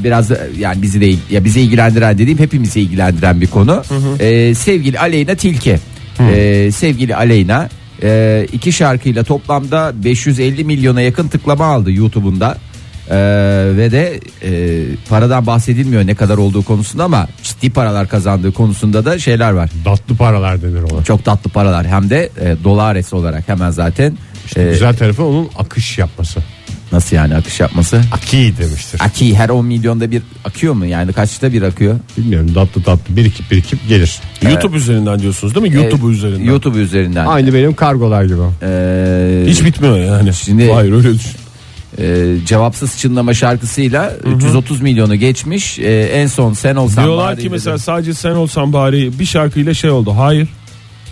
biraz 0.04 0.30
yani 0.58 0.82
bizi 0.82 1.00
de 1.00 1.14
ya 1.30 1.44
bizi 1.44 1.60
ilgilendiren 1.60 2.18
dediğim 2.18 2.38
hepimizi 2.38 2.80
ilgilendiren 2.80 3.40
bir 3.40 3.46
konu. 3.46 3.82
Ee, 4.20 4.54
sevgili 4.54 4.98
Aleyna 4.98 5.34
Tilki. 5.34 5.78
Ee, 6.20 6.70
sevgili 6.72 7.16
Aleyna 7.16 7.68
e, 8.02 8.46
iki 8.52 8.72
şarkıyla 8.72 9.24
toplamda 9.24 9.92
550 10.04 10.64
milyona 10.64 11.00
yakın 11.00 11.28
tıklama 11.28 11.64
aldı 11.64 11.92
YouTube'unda. 11.92 12.58
Ee, 13.10 13.16
ve 13.76 13.92
de 13.92 14.20
e, 14.42 14.82
paradan 15.08 15.46
bahsedilmiyor 15.46 16.06
ne 16.06 16.14
kadar 16.14 16.38
olduğu 16.38 16.62
konusunda 16.62 17.04
ama 17.04 17.26
ciddi 17.42 17.70
paralar 17.70 18.08
kazandığı 18.08 18.52
konusunda 18.52 19.04
da 19.04 19.18
şeyler 19.18 19.50
var. 19.50 19.70
Tatlı 19.84 20.16
paralar 20.16 20.62
denir 20.62 20.82
ona. 20.82 21.04
Çok 21.04 21.24
tatlı 21.24 21.50
paralar 21.50 21.86
hem 21.86 22.10
de 22.10 22.30
e, 22.40 22.56
dolares 22.64 23.12
olarak 23.12 23.48
hemen 23.48 23.70
zaten 23.70 24.18
e, 24.56 24.64
Güzel 24.64 24.96
tarafı 24.96 25.24
onun 25.24 25.48
akış 25.58 25.98
yapması. 25.98 26.40
Nasıl 26.92 27.16
yani 27.16 27.34
akış 27.34 27.60
yapması? 27.60 28.00
Aki 28.12 28.54
demiştir. 28.58 29.00
Aki 29.04 29.36
her 29.36 29.48
10 29.48 29.66
milyonda 29.66 30.10
bir 30.10 30.22
akıyor 30.44 30.74
mu? 30.74 30.86
Yani 30.86 31.12
kaçta 31.12 31.52
bir 31.52 31.62
akıyor? 31.62 31.94
Bilmiyorum 32.18 32.54
tatlı 32.54 32.82
tatlı 32.82 33.16
birikip 33.16 33.50
birikip 33.50 33.88
gelir. 33.88 34.18
YouTube 34.42 34.76
üzerinden 34.76 35.18
diyorsunuz 35.18 35.54
değil 35.54 35.68
mi? 35.72 35.74
YouTube 35.76 36.06
Ee, 36.06 36.10
üzerinden. 36.12 36.44
YouTube 36.44 36.78
üzerinden. 36.78 37.26
Aynı 37.26 37.54
benim 37.54 37.74
kargolar 37.74 38.24
gibi. 38.24 38.36
Ee, 38.62 39.44
Hiç 39.48 39.64
bitmiyor 39.64 39.98
yani. 39.98 40.34
Şimdi- 40.34 40.72
Hayır 40.72 40.92
öyle 40.92 41.14
düşün. 41.14 41.30
e, 41.98 42.34
cevapsız 42.46 42.98
çınlama 42.98 43.34
şarkısıyla 43.34 44.12
330 44.36 44.80
milyonu 44.82 45.14
geçmiş. 45.16 45.78
E, 45.78 46.02
en 46.14 46.26
son 46.26 46.52
sen 46.52 46.76
olsan 46.76 47.04
Diyorlar 47.04 47.26
bari 47.32 47.42
ki 47.42 47.50
mesela 47.50 47.74
dedim. 47.74 47.84
sadece 47.84 48.14
sen 48.14 48.30
olsan 48.30 48.72
bari 48.72 49.18
bir 49.18 49.24
şarkıyla 49.24 49.74
şey 49.74 49.90
oldu. 49.90 50.14
Hayır. 50.18 50.48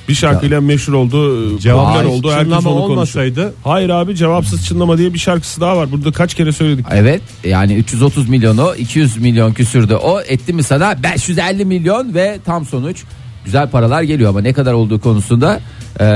Bir 0.08 0.14
şarkıyla 0.14 0.60
meşhur 0.60 0.92
oldu, 0.92 1.58
Cevap 1.58 1.94
popüler 1.94 2.04
oldu. 2.04 2.30
Herkes 2.30 2.44
çınlama 2.44 2.70
onu 2.70 2.76
konuşuyor. 2.76 2.96
olmasaydı 2.96 3.54
Hayır 3.64 3.88
abi 3.88 4.16
cevapsız 4.16 4.66
çınlama 4.66 4.98
diye 4.98 5.14
bir 5.14 5.18
şarkısı 5.18 5.60
daha 5.60 5.76
var. 5.76 5.92
Burada 5.92 6.12
kaç 6.12 6.34
kere 6.34 6.52
söyledik. 6.52 6.86
Evet 6.90 7.22
yani 7.44 7.74
330 7.74 8.28
milyonu 8.28 8.74
200 8.78 9.16
milyon 9.16 9.52
küsürdü 9.52 9.94
o 9.94 10.20
etti 10.20 10.52
mi 10.52 10.62
sana 10.62 11.02
550 11.02 11.64
milyon 11.64 12.14
ve 12.14 12.38
tam 12.44 12.66
sonuç 12.66 13.02
güzel 13.44 13.70
paralar 13.70 14.02
geliyor 14.02 14.30
ama 14.30 14.40
ne 14.40 14.52
kadar 14.52 14.72
olduğu 14.72 15.00
konusunda 15.00 15.60
eee, 16.00 16.06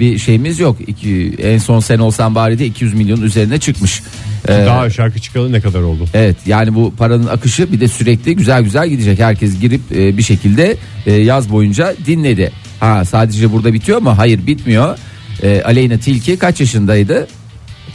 bir 0.00 0.18
şeyimiz 0.18 0.60
yok. 0.60 0.76
İki, 0.86 1.34
en 1.42 1.58
son 1.58 1.80
sen 1.80 1.98
olsan 1.98 2.34
bari 2.34 2.58
de 2.58 2.66
200 2.66 2.94
milyon 2.94 3.20
üzerine 3.20 3.58
çıkmış. 3.58 4.02
Eee, 4.48 4.66
daha 4.66 4.90
şarkı 4.90 5.18
çıkalı 5.18 5.52
ne 5.52 5.60
kadar 5.60 5.80
oldu? 5.80 6.04
Evet 6.14 6.36
yani 6.46 6.74
bu 6.74 6.94
paranın 6.98 7.26
akışı 7.26 7.72
bir 7.72 7.80
de 7.80 7.88
sürekli 7.88 8.36
güzel 8.36 8.62
güzel 8.62 8.88
gidecek. 8.88 9.18
Herkes 9.18 9.60
girip 9.60 9.80
e, 9.92 10.16
bir 10.16 10.22
şekilde 10.22 10.76
e, 11.06 11.12
yaz 11.12 11.50
boyunca 11.52 11.94
dinledi. 12.06 12.52
Ha 12.84 13.04
sadece 13.04 13.52
burada 13.52 13.72
bitiyor 13.72 13.98
mu? 13.98 14.18
Hayır 14.18 14.46
bitmiyor. 14.46 14.98
E, 15.42 15.62
Aleyna 15.62 15.98
Tilki 15.98 16.36
kaç 16.38 16.60
yaşındaydı? 16.60 17.26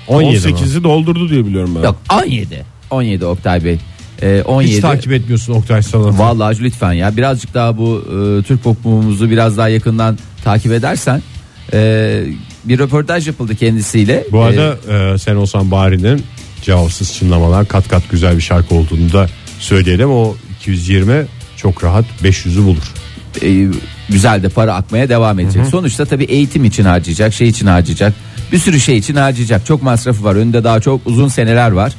17 0.07 0.47
mi? 0.47 0.53
18'i 0.53 0.83
doldurdu 0.83 1.29
diye 1.29 1.45
biliyorum 1.45 1.75
ben. 1.75 1.81
Yok 1.83 1.97
17. 2.23 2.65
17 2.91 3.25
Oktay 3.25 3.63
Bey. 3.65 3.77
E, 4.21 4.41
17. 4.45 4.73
Hiç 4.75 4.79
takip 4.81 5.11
etmiyorsun 5.11 5.53
Oktay 5.53 5.81
Sanat'ı. 5.83 6.17
Vallahi 6.19 6.63
lütfen 6.63 6.93
ya 6.93 7.17
birazcık 7.17 7.53
daha 7.53 7.77
bu 7.77 8.03
e, 8.07 8.43
Türk 8.43 8.63
popumuzu 8.63 9.29
biraz 9.29 9.57
daha 9.57 9.69
yakından 9.69 10.17
takip 10.43 10.71
edersen 10.71 11.21
e, 11.73 12.23
bir 12.65 12.79
röportaj 12.79 13.27
yapıldı 13.27 13.55
kendisiyle. 13.55 14.23
Bu 14.31 14.37
E, 14.37 14.41
arada 14.41 14.77
e, 15.13 15.17
sen 15.17 15.35
olsan 15.35 15.71
Bari'nin 15.71 16.23
cevapsız 16.61 17.13
çınlamalar 17.13 17.67
kat 17.67 17.87
kat 17.87 18.03
güzel 18.11 18.37
bir 18.37 18.41
şarkı 18.41 18.75
olduğunu 18.75 19.13
da 19.13 19.29
söyleyelim. 19.59 20.11
O 20.11 20.35
220 20.59 21.25
çok 21.57 21.83
rahat 21.83 22.05
500'ü 22.23 22.65
bulur. 22.65 22.93
e, 23.43 23.67
güzel 24.09 24.43
de 24.43 24.49
para 24.49 24.75
akmaya 24.75 25.09
devam 25.09 25.39
edecek. 25.39 25.65
Sonuçta 25.65 26.05
tabii 26.05 26.23
eğitim 26.23 26.65
için 26.65 26.85
harcayacak, 26.85 27.33
şey 27.33 27.47
için 27.47 27.67
harcayacak. 27.67 28.13
Bir 28.51 28.57
sürü 28.57 28.79
şey 28.79 28.97
için 28.97 29.15
harcayacak. 29.15 29.65
Çok 29.65 29.83
masrafı 29.83 30.23
var. 30.23 30.35
Önünde 30.35 30.63
daha 30.63 30.79
çok 30.79 31.01
uzun 31.05 31.27
seneler 31.27 31.71
var. 31.71 31.93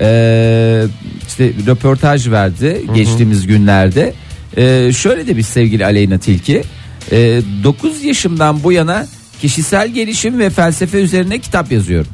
Ee, 0.00 0.84
işte 1.26 1.52
röportaj 1.66 2.30
verdi 2.30 2.82
geçtiğimiz 2.94 3.46
günlerde. 3.46 4.14
Ee, 4.56 4.92
şöyle 4.92 5.26
de 5.26 5.36
bir 5.36 5.42
sevgili 5.42 5.84
Aleyna 5.84 6.18
Tilki. 6.18 6.62
Ee, 7.12 7.40
9 7.64 8.04
yaşımdan 8.04 8.62
bu 8.62 8.72
yana 8.72 9.06
kişisel 9.40 9.88
gelişim 9.88 10.38
ve 10.38 10.50
felsefe 10.50 10.98
üzerine 10.98 11.38
kitap 11.38 11.72
yazıyorum. 11.72 12.12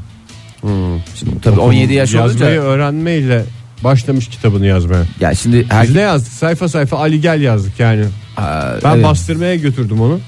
Şimdi 1.14 1.40
tabii 1.42 1.60
17 1.60 1.92
yaş 1.92 2.14
Yazmayı 2.14 2.32
olunca 2.34 2.46
öğrenmeyle 2.62 3.44
başlamış 3.84 4.28
kitabını 4.28 4.66
yazmaya. 4.66 5.02
ya 5.20 5.34
şimdi 5.34 5.60
Biz 5.60 5.70
her 5.70 5.94
ne 5.94 6.00
yazdık? 6.00 6.32
Sayfa 6.32 6.68
sayfa 6.68 6.98
Ali 6.98 7.20
Gel 7.20 7.40
yazdık 7.40 7.80
yani. 7.80 8.04
Aa, 8.36 8.72
Ben 8.84 8.94
evet. 8.94 9.04
bastırmaya 9.04 9.56
götürdüm 9.56 10.00
onu. 10.00 10.20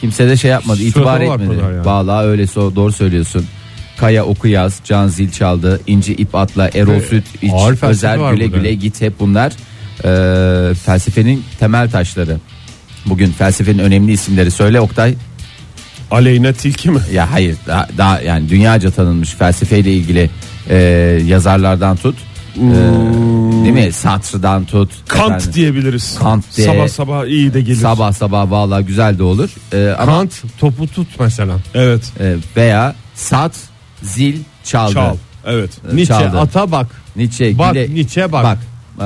Kimse 0.00 0.28
de 0.28 0.36
şey 0.36 0.50
yapmadı, 0.50 0.82
itibar 0.82 1.16
Suratıma 1.20 1.44
etmedi. 1.44 1.60
yani. 1.62 1.84
Vallahi 1.84 2.26
öyle 2.26 2.46
so 2.46 2.74
doğru 2.76 2.92
söylüyorsun. 2.92 3.46
Kaya 3.98 4.24
Okuyaz, 4.24 4.80
Can 4.84 5.08
Zil 5.08 5.30
çaldı, 5.30 5.80
İnci 5.86 6.12
İp 6.14 6.34
Atla, 6.34 6.70
Erol 6.74 7.00
Süt, 7.00 7.24
İç, 7.42 7.52
Özer, 7.82 8.32
Güle. 8.32 8.46
Güle 8.46 8.74
Git 8.74 9.00
hep 9.00 9.20
bunlar 9.20 9.52
e, 10.04 10.74
felsefenin 10.74 11.44
temel 11.58 11.90
taşları. 11.90 12.36
Bugün 13.06 13.30
felsefenin 13.32 13.78
önemli 13.78 14.12
isimleri 14.12 14.50
söyle 14.50 14.80
Oktay. 14.80 15.14
Aleyna 16.10 16.52
Tilki 16.52 16.90
mi? 16.90 17.00
Ya 17.12 17.32
hayır 17.32 17.56
daha, 17.66 17.88
daha 17.98 18.20
yani 18.20 18.48
dünyaca 18.48 18.90
tanınmış 18.90 19.30
felsefeyle 19.30 19.92
ilgili 19.92 20.30
e, 20.70 20.76
yazarlardan 21.26 21.96
tut. 21.96 22.16
E, 22.56 22.60
değil 23.64 23.72
mi? 23.86 23.92
Sartre'dan 23.92 24.64
tut. 24.64 24.90
Kant 25.08 25.26
efendim, 25.30 25.52
diyebiliriz. 25.54 26.18
Kant 26.18 26.56
de- 26.56 26.62
Sabah 26.62 26.88
sabah 26.88 27.26
iyi 27.26 27.54
de 27.54 27.60
gelir. 27.60 27.76
Sabah 27.76 28.12
sabah 28.12 28.50
vallahi 28.50 28.84
güzel 28.86 29.18
de 29.18 29.22
olur. 29.22 29.50
E, 29.72 29.88
ama 29.98 30.12
Kant 30.12 30.32
topu 30.58 30.86
tut 30.86 31.08
mesela. 31.20 31.56
Evet. 31.74 32.12
e, 32.20 32.34
veya 32.56 32.94
sat, 33.14 33.52
zil, 34.02 34.36
çaldı. 34.64 34.92
Çal. 34.92 35.16
Evet. 35.46 35.70
Nietzsche 35.92 36.14
Çaldı. 36.14 36.40
ata 36.40 36.72
bak. 36.72 36.86
Nietzsche, 37.16 37.58
Bak, 37.58 37.74
Güle- 37.74 37.94
Nietzsche 37.94 38.32
bak. 38.32 38.58
Ee, 39.00 39.04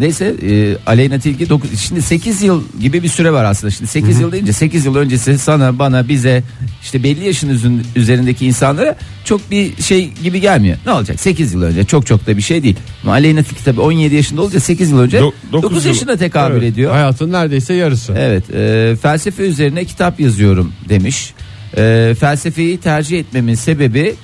neyse 0.00 0.34
e, 0.42 0.76
Aleyna 0.86 1.18
Tilki 1.18 1.48
dokuz- 1.48 1.78
şimdi 1.80 2.02
8 2.02 2.42
yıl 2.42 2.62
gibi 2.80 3.02
bir 3.02 3.08
süre 3.08 3.32
var 3.32 3.44
aslında. 3.44 3.70
Şimdi 3.70 3.90
8 3.90 4.20
yıl 4.20 4.32
deyince 4.32 4.52
8 4.52 4.84
yıl 4.86 4.96
öncesi 4.96 5.38
sana 5.38 5.78
bana 5.78 6.08
bize 6.08 6.42
işte 6.82 7.02
belli 7.02 7.24
yaşın 7.26 7.82
üzerindeki 7.96 8.46
insanlara 8.46 8.96
çok 9.24 9.50
bir 9.50 9.82
şey 9.82 10.10
gibi 10.22 10.40
gelmiyor. 10.40 10.76
Ne 10.86 10.92
olacak 10.92 11.20
8 11.20 11.52
yıl 11.54 11.62
önce 11.62 11.84
çok 11.84 12.06
çok 12.06 12.26
da 12.26 12.36
bir 12.36 12.42
şey 12.42 12.62
değil. 12.62 12.76
Ama 13.02 13.12
Aleyna 13.12 13.42
Tilki 13.42 13.64
tabii 13.64 13.80
17 13.80 14.14
yaşında 14.14 14.42
olunca 14.42 14.60
8 14.60 14.90
yıl 14.90 14.98
önce 14.98 15.18
Do- 15.18 15.32
dokuz 15.52 15.70
9 15.70 15.84
yıl. 15.84 15.92
yaşına 15.94 16.16
tekabül 16.16 16.56
Evet. 16.56 16.72
ediyor. 16.72 16.92
Hayatın 16.92 17.32
neredeyse 17.32 17.74
yarısı. 17.74 18.14
Evet 18.18 18.50
e, 18.54 18.96
felsefe 19.02 19.42
üzerine 19.42 19.84
kitap 19.84 20.20
yazıyorum 20.20 20.72
demiş. 20.88 21.34
E, 21.76 22.14
felsefeyi 22.20 22.78
tercih 22.78 23.18
etmemin 23.20 23.54
sebebi 23.54 24.14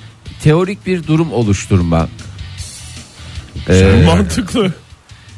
teorik 0.43 0.85
bir 0.87 1.07
durum 1.07 1.31
oluşturmak. 1.33 2.09
E, 3.69 4.03
Mantıklı. 4.05 4.73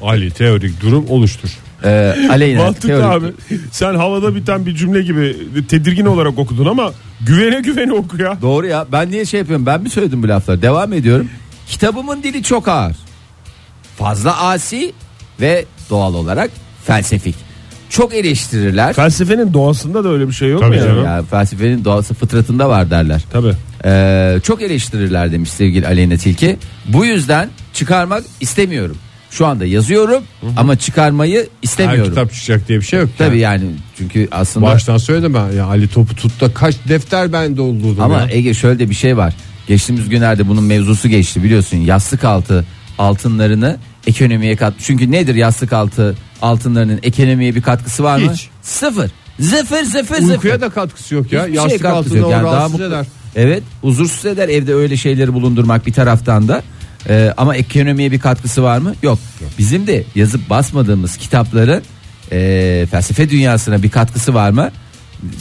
Ali 0.03 0.31
teorik 0.31 0.81
durum 0.81 1.05
oluştur. 1.10 1.50
e, 1.83 2.15
Aleyna 2.29 2.63
Mantıklı 2.63 2.89
teorik- 2.89 3.03
abi. 3.17 3.25
Sen 3.72 3.95
havada 3.95 4.36
biten 4.36 4.65
bir 4.65 4.75
cümle 4.75 5.01
gibi 5.01 5.36
tedirgin 5.69 6.05
olarak 6.05 6.39
okudun 6.39 6.65
ama 6.65 6.91
güvene 7.22 7.62
güvene 7.62 7.93
oku 7.93 8.22
ya. 8.22 8.38
Doğru 8.41 8.67
ya 8.67 8.86
ben 8.91 9.12
niye 9.12 9.25
şey 9.25 9.39
yapıyorum 9.39 9.65
ben 9.65 9.81
mi 9.81 9.89
söyledim 9.89 10.24
bu 10.24 10.27
lafları 10.27 10.62
devam 10.62 10.93
ediyorum. 10.93 11.29
Kitabımın 11.67 12.24
dili 12.24 12.43
çok 12.43 12.67
ağır. 12.67 12.95
Fazla 13.98 14.41
asi 14.48 14.93
ve 15.41 15.65
doğal 15.89 16.13
olarak 16.13 16.51
felsefik. 16.86 17.36
Çok 17.89 18.13
eleştirirler. 18.13 18.93
Felsefenin 18.93 19.53
doğasında 19.53 20.03
da 20.03 20.10
öyle 20.10 20.27
bir 20.27 20.33
şey 20.33 20.50
yok 20.50 20.62
Tabii 20.62 20.75
mu 20.77 20.83
canım. 20.83 21.05
Ya, 21.05 21.24
felsefenin 21.24 21.86
doğası 21.86 22.13
fıtratında 22.13 22.69
var 22.69 22.89
derler. 22.91 23.22
Tabii. 23.31 23.53
Ee, 23.86 24.39
çok 24.43 24.62
eleştirirler 24.62 25.31
demiş 25.31 25.50
sevgili 25.50 25.88
Aleyna 25.88 26.17
Tilki. 26.17 26.57
Bu 26.86 27.05
yüzden 27.05 27.50
çıkarmak 27.74 28.24
istemiyorum. 28.39 28.98
Şu 29.34 29.46
anda 29.46 29.66
yazıyorum 29.66 30.24
ama 30.58 30.75
çıkarmayı 30.75 31.40
Her 31.40 31.48
istemiyorum. 31.62 32.10
kitap 32.10 32.34
çıkacak 32.34 32.68
diye 32.68 32.80
bir 32.80 32.86
şey 32.86 33.00
yok. 33.00 33.10
Tabii 33.18 33.40
yani 33.40 33.63
çünkü 33.98 34.28
aslında 34.32 34.66
Baştan 34.66 34.98
söyledim 34.98 35.34
ben. 35.34 35.52
Ya 35.52 35.66
Ali 35.66 35.88
Topu 35.88 36.16
Tut'ta 36.16 36.54
kaç 36.54 36.75
defter 36.90 37.34
ben 37.34 37.58
doldurdum 37.58 38.04
ama 38.04 38.20
ya. 38.20 38.28
Ege 38.32 38.54
şöyle 38.54 38.80
de 38.80 38.90
bir 38.90 38.96
şey 38.96 39.18
var. 39.18 39.34
Geçtiğimiz 39.68 40.10
günlerde 40.10 40.48
bunun 40.48 40.63
mevzusu 40.63 41.08
geçti 41.10 41.44
biliyorsun. 41.44 41.78
Yastık 41.78 42.24
altı 42.24 42.66
altınlarını 42.98 43.78
ekonomiye 44.08 44.56
kat. 44.56 44.74
Çünkü 44.80 45.12
nedir 45.12 45.36
yastık 45.36 45.74
altı 45.74 46.16
altınlarının 46.42 47.00
ekonomiye 47.04 47.56
bir 47.56 47.62
katkısı 47.62 48.04
var 48.04 48.18
mı? 48.18 48.34
Hiç. 48.34 48.50
Sıfır. 48.62 49.12
Zıfır 49.40 49.84
zıfır 49.84 50.16
zıfır. 50.16 50.30
Uykuya 50.34 50.62
da 50.62 50.70
katkısı 50.70 51.16
yok 51.16 51.32
ya. 51.32 51.42
Hiçbir 51.44 51.54
Yastık 51.54 51.82
katkısı 51.82 51.98
altında 52.00 52.18
yok. 52.18 52.32
Yani 52.32 52.44
daha 52.46 52.68
mutlu- 52.70 52.84
eder. 52.88 53.06
Evet 53.36 53.63
huzursuz 53.82 54.25
eder 54.25 54.50
evde 54.50 54.74
öyle 54.74 54.98
şeyleri 54.98 55.34
bulundurmak 55.34 55.86
bir 55.88 55.94
taraftan 55.94 56.48
da. 56.48 56.63
Ee, 57.10 57.33
ama 57.38 57.55
ekonomiye 57.55 58.12
bir 58.12 58.19
katkısı 58.19 58.63
var 58.63 58.77
mı? 58.77 58.95
Yok. 59.03 59.19
Bizim 59.60 59.88
de 59.88 60.03
yazıp 60.15 60.50
basmadığımız 60.50 61.17
kitapların 61.17 61.81
e, 62.31 62.88
felsefe 62.91 63.29
dünyasına 63.29 63.83
bir 63.83 63.89
katkısı 63.89 64.33
var 64.33 64.50
mı? 64.50 64.72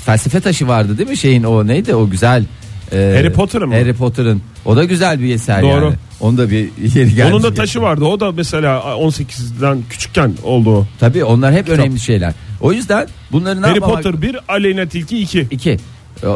Felsefe 0.04 0.40
taşı 0.40 0.69
vardı 0.69 0.99
değil 0.99 1.09
mi 1.09 1.16
şeyin 1.16 1.42
o 1.42 1.66
neydi 1.66 1.95
o 1.95 2.11
güzel 2.11 2.45
e, 2.92 3.14
Harry 3.16 3.33
Potter'ın 3.33 3.69
mı? 3.69 3.75
Harry 3.75 3.92
Potter'ın. 3.95 4.42
O 4.64 4.76
da 4.76 4.85
güzel 4.85 5.21
bir 5.21 5.35
eser 5.35 5.62
Doğru. 5.62 5.85
yani. 5.85 5.95
Onun 6.21 6.38
da 6.38 6.50
bir 6.50 6.59
yeri 6.95 7.14
gelmiş. 7.14 7.35
Onun 7.35 7.42
da 7.42 7.54
taşı 7.54 7.83
vardı. 7.83 8.04
O 8.04 8.21
da 8.21 8.33
mesela 8.33 8.78
18'den 8.78 9.78
küçükken 9.90 10.33
oldu 10.45 10.71
o. 10.76 10.87
Tabii 11.00 11.25
onlar 11.25 11.54
hep 11.54 11.69
önemli 11.69 12.00
şeyler. 12.00 12.33
O 12.61 12.73
yüzden 12.73 13.07
bunları 13.33 13.62
ne 13.62 13.66
Harry 13.66 13.78
yapmamak- 13.78 14.02
Potter 14.02 14.23
1, 14.23 14.37
Aleyna 14.49 14.87
Tilki 14.87 15.19
2. 15.19 15.47
İki. 15.50 15.78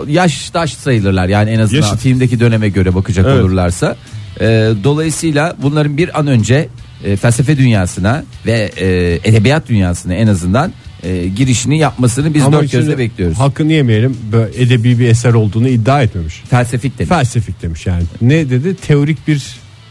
Yaş 0.09 0.51
taş 0.51 0.73
sayılırlar 0.73 1.29
yani 1.29 1.51
en 1.51 1.59
azından 1.61 1.83
Yaşıt. 1.83 1.99
filmdeki 2.01 2.41
döneme 2.41 2.69
göre 2.69 2.95
bakacak 2.95 3.27
Evet. 3.29 3.41
olurlarsa. 3.45 3.97
Ee, 4.41 4.73
dolayısıyla 4.85 5.57
bunların 5.63 5.97
bir 5.97 6.19
an 6.21 6.27
önce 6.27 6.69
e, 7.05 7.17
felsefe 7.17 7.59
dünyasına 7.59 8.25
ve 8.47 8.71
e, 8.77 9.19
edebiyat 9.25 9.69
dünyasına 9.69 10.15
en 10.15 10.27
azından 10.27 10.73
e, 11.03 11.29
girişini 11.29 11.79
yapmasını 11.79 12.35
biz 12.35 12.43
Ama 12.43 12.57
dört 12.57 12.71
şimdi 12.71 12.85
gözle 12.85 12.99
bekliyoruz. 12.99 13.39
Hakkını 13.39 13.73
yemeyelim. 13.73 14.17
Böyle 14.33 14.63
edebi 14.63 14.99
bir 14.99 15.09
eser 15.09 15.33
olduğunu 15.33 15.69
iddia 15.69 16.03
etmemiş. 16.03 16.43
Felsefik 16.51 16.99
demiş. 16.99 17.09
Felsefik 17.09 17.63
demiş 17.63 17.87
yani. 17.87 18.03
Ne 18.21 18.51
dedi? 18.51 18.77
Teorik 18.77 19.29
bir 19.29 19.43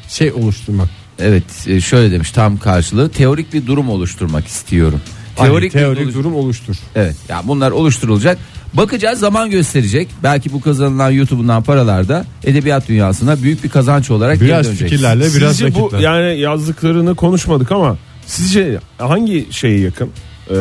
şey 0.09 0.31
oluşturmak. 0.31 0.89
evet 1.19 1.67
e, 1.67 1.81
şöyle 1.81 2.11
demiş 2.11 2.31
tam 2.31 2.57
karşılığı 2.57 3.09
teorik 3.09 3.53
bir 3.53 3.67
durum 3.67 3.89
oluşturmak 3.89 4.47
istiyorum. 4.47 5.01
Teorik, 5.35 5.73
bir 5.73 5.79
teorik 5.79 6.13
durum 6.13 6.35
oluştur. 6.35 6.75
Evet 6.95 7.15
ya 7.29 7.41
bunlar 7.45 7.71
oluşturulacak. 7.71 8.37
Bakacağız 8.73 9.19
zaman 9.19 9.49
gösterecek. 9.49 10.07
Belki 10.23 10.53
bu 10.53 10.61
kazanılan 10.61 11.11
YouTube'undan 11.11 11.63
paralar 11.63 12.07
da 12.07 12.25
edebiyat 12.43 12.87
dünyasına 12.87 13.43
büyük 13.43 13.63
bir 13.63 13.69
kazanç 13.69 14.11
olarak 14.11 14.39
geri 14.39 14.47
Biraz 14.47 14.65
dönecek. 14.65 14.89
fikirlerle 14.89 15.23
biraz 15.35 15.57
Sizce 15.57 15.75
bu 15.75 15.91
yani 15.99 16.39
yazdıklarını 16.39 17.15
konuşmadık 17.15 17.71
ama 17.71 17.97
sizce 18.25 18.79
hangi 18.97 19.47
şeye 19.51 19.79
yakın? 19.79 20.09
Ee, 20.49 20.55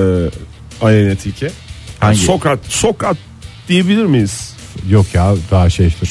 Aleyna 0.82 1.14
Tilki? 1.14 1.50
Hangi? 2.00 2.18
Sokrat. 2.18 2.58
Sokrat 2.68 3.16
diyebilir 3.68 4.04
miyiz? 4.04 4.54
Yok 4.90 5.06
ya 5.14 5.34
daha 5.50 5.70
şeydir. 5.70 6.10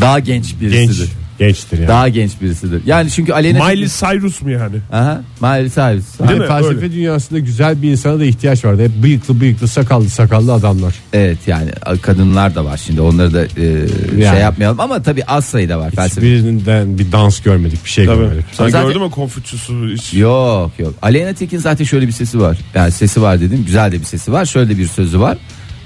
Daha 0.00 0.18
genç 0.18 0.54
Genç. 0.60 0.90
Gençtir 1.38 1.78
yani. 1.78 1.88
Daha 1.88 2.08
genç 2.08 2.40
birisidir. 2.40 2.82
Yani 2.86 3.10
çünkü 3.10 3.32
Aleyna 3.32 3.64
Miley 3.68 3.88
Cyrus 3.88 4.42
mu 4.42 4.50
yani? 4.50 4.76
Aha, 4.92 5.22
Miley 5.40 5.68
Cyrus. 5.70 6.04
Yani 6.20 6.28
Değil 6.28 6.40
mi? 6.40 6.46
felsefe 6.46 6.74
Öyle. 6.76 6.92
dünyasında 6.92 7.38
güzel 7.38 7.82
bir 7.82 7.90
insana 7.90 8.18
da 8.20 8.24
ihtiyaç 8.24 8.64
vardı. 8.64 8.82
Hep 8.84 9.02
bıyıklı 9.02 9.40
bıyıklı 9.40 9.68
sakallı 9.68 10.08
sakallı 10.08 10.52
adamlar. 10.52 10.94
Evet 11.12 11.38
yani 11.46 11.70
kadınlar 12.02 12.54
da 12.54 12.64
var 12.64 12.80
şimdi 12.86 13.00
onları 13.00 13.34
da 13.34 13.44
e, 13.44 13.48
şey 14.10 14.18
Yani. 14.18 14.40
yapmayalım 14.40 14.80
ama 14.80 15.02
tabii 15.02 15.24
az 15.24 15.44
sayıda 15.44 15.78
var 15.78 15.90
felsefe. 15.90 16.26
Hiçbirinden 16.26 16.98
bir 16.98 17.12
dans 17.12 17.40
görmedik 17.40 17.84
bir 17.84 17.90
şey 17.90 18.06
Tabii. 18.06 18.16
görmedik. 18.16 18.44
Sen 18.52 18.68
Zaten- 18.68 18.86
gördün 18.88 19.02
mü 19.02 19.10
Konfüçyüs'ü 19.10 19.94
hiç? 19.94 20.14
Yok 20.14 20.70
yok. 20.78 20.94
Aleyna 21.02 21.32
Tilki'nin 21.32 21.60
zaten 21.60 21.84
şöyle 21.84 22.06
bir 22.06 22.12
sesi 22.12 22.40
var. 22.40 22.58
Yani 22.74 22.92
sesi 22.92 23.22
var 23.22 23.40
dedim. 23.40 23.62
Güzel 23.66 23.92
de 23.92 24.00
bir 24.00 24.04
sesi 24.04 24.32
var. 24.32 24.44
Şöyle 24.44 24.78
bir 24.78 24.86
sözü 24.86 25.20
var. 25.20 25.38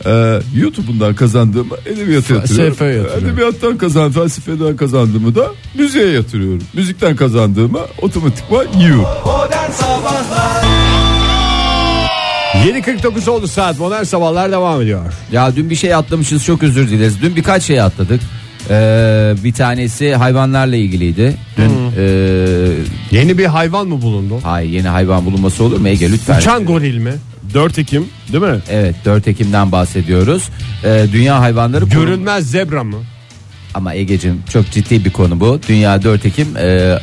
Ee, 0.06 0.38
YouTube'undan 0.60 1.14
kazandığımı 1.14 1.76
edebiyata 1.86 2.34
yatırıyorum. 2.34 2.40
Felsefeye 2.46 2.94
yatırıyorum. 2.94 3.28
Edebiyattan 3.28 3.78
kazan, 3.78 4.12
felsefeden 4.12 4.76
kazandığımı 4.76 5.34
da 5.34 5.46
müziğe 5.74 6.06
yatırıyorum. 6.06 6.62
Müzikten 6.74 7.16
kazandığımı 7.16 7.80
otomatikman. 8.02 8.66
Modern 9.24 9.70
Sabahlar 9.70 10.62
7.49 12.66 13.30
oldu 13.30 13.46
saat 13.46 13.78
modern 13.78 14.02
sabahlar 14.02 14.52
devam 14.52 14.82
ediyor. 14.82 15.00
Ya 15.32 15.56
dün 15.56 15.70
bir 15.70 15.74
şey 15.76 15.94
atlamışız 15.94 16.44
çok 16.44 16.62
özür 16.62 16.88
dileriz. 16.90 17.22
Dün 17.22 17.36
birkaç 17.36 17.62
şey 17.62 17.80
atladık. 17.80 18.20
Ee, 18.70 19.34
bir 19.44 19.52
tanesi 19.52 20.14
hayvanlarla 20.14 20.76
ilgiliydi. 20.76 21.36
Dün 21.56 21.70
e, 21.98 22.04
Yeni 23.10 23.38
bir 23.38 23.46
hayvan 23.46 23.88
mı 23.88 24.02
bulundu? 24.02 24.38
hayır 24.42 24.70
yeni 24.70 24.88
hayvan 24.88 25.24
bulunması 25.26 25.64
olur 25.64 25.78
mu 25.80 25.88
Ege 25.88 26.12
lütfen. 26.12 26.38
Uçan 26.38 26.64
goril 26.64 26.98
mi? 26.98 27.12
4 27.54 27.78
Ekim 27.78 28.06
değil 28.32 28.44
mi? 28.44 28.58
Evet 28.70 28.94
4 29.04 29.28
Ekim'den 29.28 29.72
bahsediyoruz. 29.72 30.48
Ee, 30.84 31.06
Dünya 31.12 31.40
Hayvanları 31.40 31.84
Koruması- 31.84 32.00
Görünmez 32.06 32.50
zebra 32.50 32.84
mı? 32.84 32.96
Ama 33.74 33.94
Ege'cim 33.94 34.42
çok 34.52 34.70
ciddi 34.70 35.04
bir 35.04 35.10
konu 35.10 35.40
bu. 35.40 35.60
Dünya 35.68 36.02
4 36.02 36.26
Ekim 36.26 36.56
e, 36.56 36.62
e, 36.66 36.98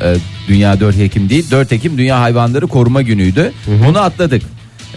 Dünya 0.47 0.79
4 0.79 0.97
Ekim 0.99 1.29
değil 1.29 1.45
4 1.51 1.71
Ekim 1.71 1.97
Dünya 1.97 2.19
Hayvanları 2.21 2.67
Koruma 2.67 3.01
Günü'ydü. 3.01 3.51
Bunu 3.87 3.99
atladık. 3.99 4.43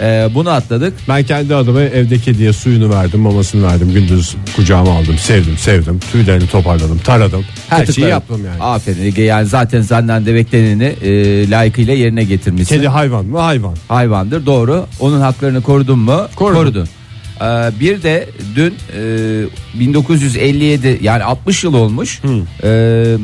E, 0.03 0.29
bunu 0.35 0.51
atladık. 0.51 0.95
Ben 1.09 1.25
kendi 1.25 1.55
adıma 1.55 1.83
evde 1.83 2.19
kediye 2.19 2.53
suyunu 2.53 2.91
verdim, 2.91 3.21
mamasını 3.21 3.67
verdim. 3.67 3.93
Gündüz 3.95 4.37
kucağıma 4.57 4.93
aldım, 4.93 5.19
sevdim, 5.19 5.59
sevdim. 5.59 6.01
Tüylerini 6.13 6.47
toparladım, 6.47 6.99
taradım. 6.99 7.45
Her 7.69 7.87
şeyi 7.87 8.09
yaptım 8.09 8.41
yani. 8.47 8.63
Aferin 8.63 9.03
Ege 9.03 9.23
yani 9.23 9.47
zaten 9.47 9.83
senden 9.83 10.27
de 10.27 10.35
bekleneni 10.35 10.85
e, 10.85 11.51
layıkıyla 11.51 11.95
yerine 11.95 12.25
getirmişsin. 12.25 12.77
Kedi 12.77 12.89
hayvan 12.89 13.25
mı? 13.27 13.39
Hayvan. 13.39 13.77
hayvandır 13.89 14.47
doğru. 14.47 14.87
Onun 15.01 15.21
haklarını 15.21 15.63
korudun 15.63 15.99
mu? 15.99 16.27
Korudum. 16.37 16.63
Korudun. 16.63 16.89
Ee, 17.41 17.81
bir 17.81 18.03
de 18.03 18.29
dün 18.57 18.75
e, 19.75 19.81
1957 19.81 20.99
yani 21.03 21.23
60 21.25 21.65
yıl 21.65 21.75
olmuş. 21.75 22.21
Ee, 22.63 23.17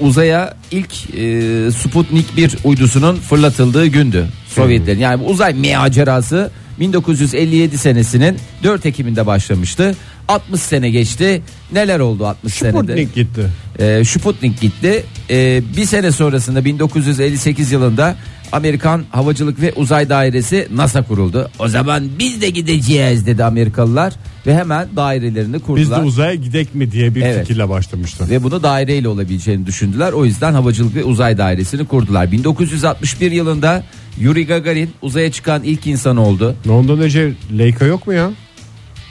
uzaya 0.00 0.54
ilk 0.70 1.14
e, 1.14 1.70
Sputnik 1.70 2.36
1 2.36 2.56
uydusunun 2.64 3.16
fırlatıldığı 3.16 3.86
gündü. 3.86 4.26
Sovyetlerin 4.56 5.00
yani 5.00 5.24
uzay 5.24 5.54
macerası 5.54 6.50
1957 6.80 7.78
senesinin 7.78 8.38
4 8.62 8.86
Ekim'inde 8.86 9.26
başlamıştı. 9.26 9.94
60 10.28 10.60
sene 10.60 10.90
geçti. 10.90 11.42
Neler 11.72 12.00
oldu 12.00 12.26
60 12.26 12.52
senede? 12.54 12.76
Sputnik 12.78 13.14
gitti. 13.14 13.46
E, 13.78 14.04
Sputnik 14.04 14.60
gitti. 14.60 15.04
E, 15.30 15.62
bir 15.76 15.84
sene 15.84 16.12
sonrasında 16.12 16.64
1958 16.64 17.72
yılında 17.72 18.16
Amerikan 18.52 19.04
Havacılık 19.10 19.60
ve 19.60 19.72
Uzay 19.72 20.08
Dairesi 20.08 20.68
NASA 20.74 21.02
kuruldu. 21.02 21.50
O 21.58 21.68
zaman 21.68 22.08
biz 22.18 22.40
de 22.40 22.50
gideceğiz 22.50 23.26
dedi 23.26 23.44
Amerikalılar 23.44 24.12
ve 24.46 24.54
hemen 24.54 24.88
dairelerini 24.96 25.52
Biz 25.54 25.60
de 25.62 25.64
kurdular. 25.66 26.02
uzaya 26.02 26.34
gidek 26.34 26.74
mi 26.74 26.92
diye 26.92 27.14
bir 27.14 27.22
Evet. 27.22 27.40
fikirle 27.40 27.68
başlamıştı. 27.68 28.30
ve 28.30 28.42
bunu 28.42 28.62
daireyle 28.62 29.08
olabileceğini 29.08 29.66
düşündüler. 29.66 30.12
O 30.12 30.24
yüzden 30.24 30.52
Havacılık 30.52 30.94
ve 30.94 31.04
Uzay 31.04 31.38
Dairesi'ni 31.38 31.84
kurdular. 31.86 32.32
1961 32.32 33.32
yılında 33.32 33.82
Yuri 34.20 34.46
Gagarin 34.46 34.90
uzaya 35.02 35.32
çıkan 35.32 35.62
ilk 35.64 35.86
insan 35.86 36.16
oldu. 36.16 36.54
Ondan 36.68 37.00
önce 37.00 37.32
Leica 37.58 37.86
yok 37.86 38.06
mu 38.06 38.12
ya? 38.12 38.30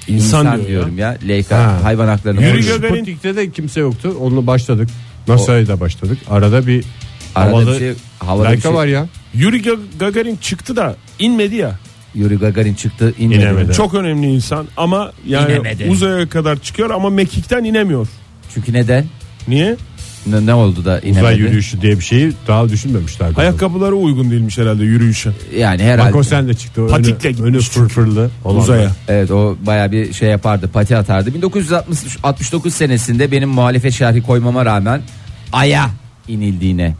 İnsan 0.07 0.45
diyor 0.45 0.57
ya. 0.61 0.67
diyorum 0.67 0.97
ya. 0.97 1.17
Leica 1.27 1.57
Ha. 1.57 1.79
hayvan 1.83 2.07
haklarını 2.07 2.41
Yuri 2.43 2.51
koruyor. 2.51 2.79
Gagarin- 2.79 2.95
Sputnik'te 2.95 3.35
de 3.35 3.51
kimse 3.51 3.79
yoktu. 3.79 4.17
Onunla 4.21 4.47
başladık. 4.47 4.89
NASA'ya 5.27 5.67
da 5.67 5.79
başladık. 5.79 6.17
Arada 6.29 6.67
bir 6.67 6.85
Arada 7.35 7.49
havalı 7.51 7.73
bir 7.73 7.79
şey, 7.79 7.93
havada 8.19 8.51
bir 8.53 8.61
şey- 8.61 8.73
var 8.73 8.85
ya. 8.87 9.07
Yuri 9.33 9.61
Ga- 9.61 9.79
Gagarin 9.99 10.35
çıktı 10.35 10.75
da 10.75 10.95
inmedi 11.19 11.55
ya. 11.55 11.79
Yuri 12.15 12.35
Gagarin 12.35 12.73
çıktı 12.73 13.13
inmedi. 13.19 13.39
İnemedi. 13.41 13.73
Çok 13.73 13.93
önemli 13.93 14.27
insan 14.27 14.67
ama 14.77 15.11
yani 15.27 15.51
İnemedi. 15.51 15.87
uzaya 15.89 16.29
kadar 16.29 16.59
çıkıyor 16.59 16.89
ama 16.89 17.09
mekikten 17.09 17.63
inemiyor. 17.63 18.07
Çünkü 18.53 18.73
neden? 18.73 19.05
Niye? 19.47 19.75
Ne, 20.27 20.45
ne 20.45 20.53
oldu 20.53 20.85
da 20.85 20.99
inemedi? 20.99 21.19
Uzay 21.19 21.37
yürüyüşü 21.37 21.81
diye 21.81 21.99
bir 21.99 22.03
şeyi 22.03 22.31
daha 22.47 22.69
düşünmemişlerdi. 22.69 23.39
Ayakkabıları 23.41 23.95
uygun 23.95 24.31
değilmiş 24.31 24.57
herhalde 24.57 24.83
yürüyüşe. 24.83 25.29
Yani 25.57 25.83
herhalde. 25.83 26.09
Bak 26.09 26.15
o 26.19 26.23
sen 26.23 26.47
de 26.47 26.53
çıktı. 26.53 26.81
Önü, 26.81 26.89
Patikle 26.89 27.29
önü 27.29 27.35
gitmiş 27.35 27.65
çünkü. 27.71 27.79
fırfırlı. 27.79 28.29
Uzaya. 28.45 28.91
Evet 29.07 29.31
o 29.31 29.57
baya 29.65 29.91
bir 29.91 30.13
şey 30.13 30.29
yapardı 30.29 30.67
pati 30.67 30.97
atardı. 30.97 31.33
1969 31.33 32.73
senesinde 32.73 33.31
benim 33.31 33.49
muhalefet 33.49 33.93
şerhi 33.93 34.21
koymama 34.21 34.65
rağmen 34.65 35.01
Ay'a 35.51 35.89
inildiğine 36.27 36.95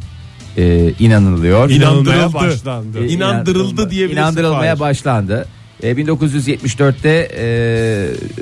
e, 0.58 0.92
inanılıyor. 1.00 1.70
İnandırıldı. 1.70 2.34
başlandı. 2.34 3.06
E, 3.06 3.08
İnandırıldı 3.08 3.90
diyebilirsin. 3.90 4.22
İnandırılmaya 4.22 4.80
başlandı. 4.80 5.46
E, 5.84 5.92
1974'te 5.92 7.10
e, 7.38 7.46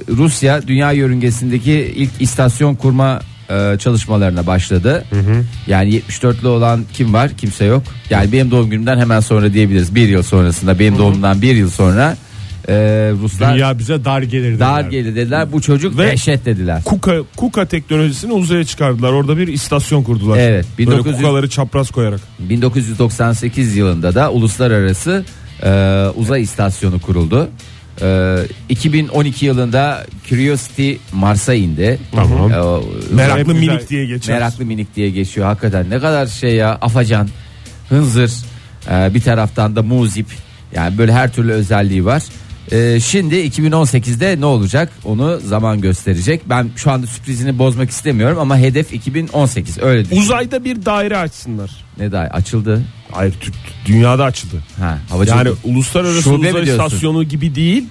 Rusya 0.09 0.67
dünya 0.67 0.91
yörüngesindeki 0.91 1.71
ilk 1.95 2.09
istasyon 2.19 2.75
kurma 2.75 3.19
e, 3.53 3.77
çalışmalarına 3.77 4.47
başladı. 4.47 5.05
Yani 5.67 5.95
74'lü 6.09 6.47
olan 6.47 6.83
kim 6.93 7.13
var? 7.13 7.31
Kimse 7.37 7.65
yok. 7.65 7.83
Yani 8.09 8.31
benim 8.31 8.51
doğum 8.51 8.69
günümden 8.69 8.99
hemen 8.99 9.19
sonra 9.19 9.53
diyebiliriz. 9.53 9.95
Bir 9.95 10.07
yıl 10.07 10.23
sonrasında 10.23 10.79
benim 10.79 10.97
doğumumdan 10.97 11.41
bir 11.41 11.55
yıl 11.55 11.69
sonra 11.69 12.17
e, 12.67 12.73
Ruslar 13.21 13.55
Dünya 13.55 13.79
bize 13.79 14.05
dar 14.05 14.21
gelir. 14.21 14.59
dar 14.59 14.77
dediler. 14.85 14.91
gelir 14.91 15.15
dediler. 15.15 15.51
Bu 15.51 15.61
çocuk 15.61 15.97
Ve- 15.97 16.11
dehşet 16.11 16.45
dediler. 16.45 16.81
Kuka, 16.85 17.15
Kuka 17.37 17.65
teknolojisini 17.65 18.33
uzaya 18.33 18.63
çıkardılar. 18.63 19.11
Orada 19.11 19.37
bir 19.37 19.47
istasyon 19.47 20.03
kurdular. 20.03 20.37
Evet, 20.37 20.65
Böyle 20.79 20.89
1900 20.91 21.17
kukaları 21.17 21.49
çapraz 21.49 21.91
koyarak. 21.91 22.19
1998 22.39 23.75
yılında 23.75 24.15
da 24.15 24.31
uluslararası 24.31 25.25
e, 25.63 26.05
uzay 26.15 26.41
istasyonu 26.41 26.99
kuruldu. 27.01 27.49
E, 28.01 28.37
2012 28.69 29.45
yılında 29.45 30.05
Curiosity 30.29 30.93
Mars'a 31.13 31.53
indi. 31.53 31.99
Tamam. 32.15 32.51
E, 32.51 32.59
o- 32.61 32.83
Meraklı 33.11 33.53
minik 33.55 33.89
diye 33.89 34.05
geçer. 34.05 34.35
meraklı 34.35 34.65
minik 34.65 34.95
diye 34.95 35.09
geçiyor 35.09 35.47
hakikaten. 35.47 35.89
Ne 35.89 35.99
kadar 35.99 36.27
şey 36.27 36.55
ya 36.55 36.77
afacan, 36.81 37.29
hınzır, 37.89 38.31
e, 38.91 39.13
bir 39.13 39.21
taraftan 39.21 39.75
da 39.75 39.83
muzip. 39.83 40.27
Yani 40.75 40.97
böyle 40.97 41.13
her 41.13 41.33
türlü 41.33 41.51
özelliği 41.51 42.05
var. 42.05 42.23
E, 42.73 42.99
şimdi 42.99 43.35
2018'de 43.35 44.39
ne 44.41 44.45
olacak 44.45 44.91
onu 45.05 45.39
zaman 45.45 45.81
gösterecek. 45.81 46.41
Ben 46.49 46.69
şu 46.75 46.91
anda 46.91 47.07
sürprizini 47.07 47.59
bozmak 47.59 47.89
istemiyorum 47.89 48.39
ama 48.39 48.57
hedef 48.57 48.93
2018 48.93 49.77
öyle 49.77 50.05
düşün. 50.05 50.21
Uzayda 50.21 50.63
bir 50.65 50.85
daire 50.85 51.17
açsınlar. 51.17 51.71
Ne 51.97 52.11
daha 52.11 52.23
açıldı? 52.23 52.81
Hayır 53.11 53.33
tü- 53.33 53.53
dünyada 53.85 54.23
açıldı. 54.23 54.63
Ha, 54.79 54.99
havacılık. 55.09 55.37
Yani 55.45 55.55
uluslararası 55.63 56.21
Şube 56.21 56.49
uzay 56.49 56.63
istasyonu 56.63 57.23
gibi 57.23 57.55
değil. 57.55 57.83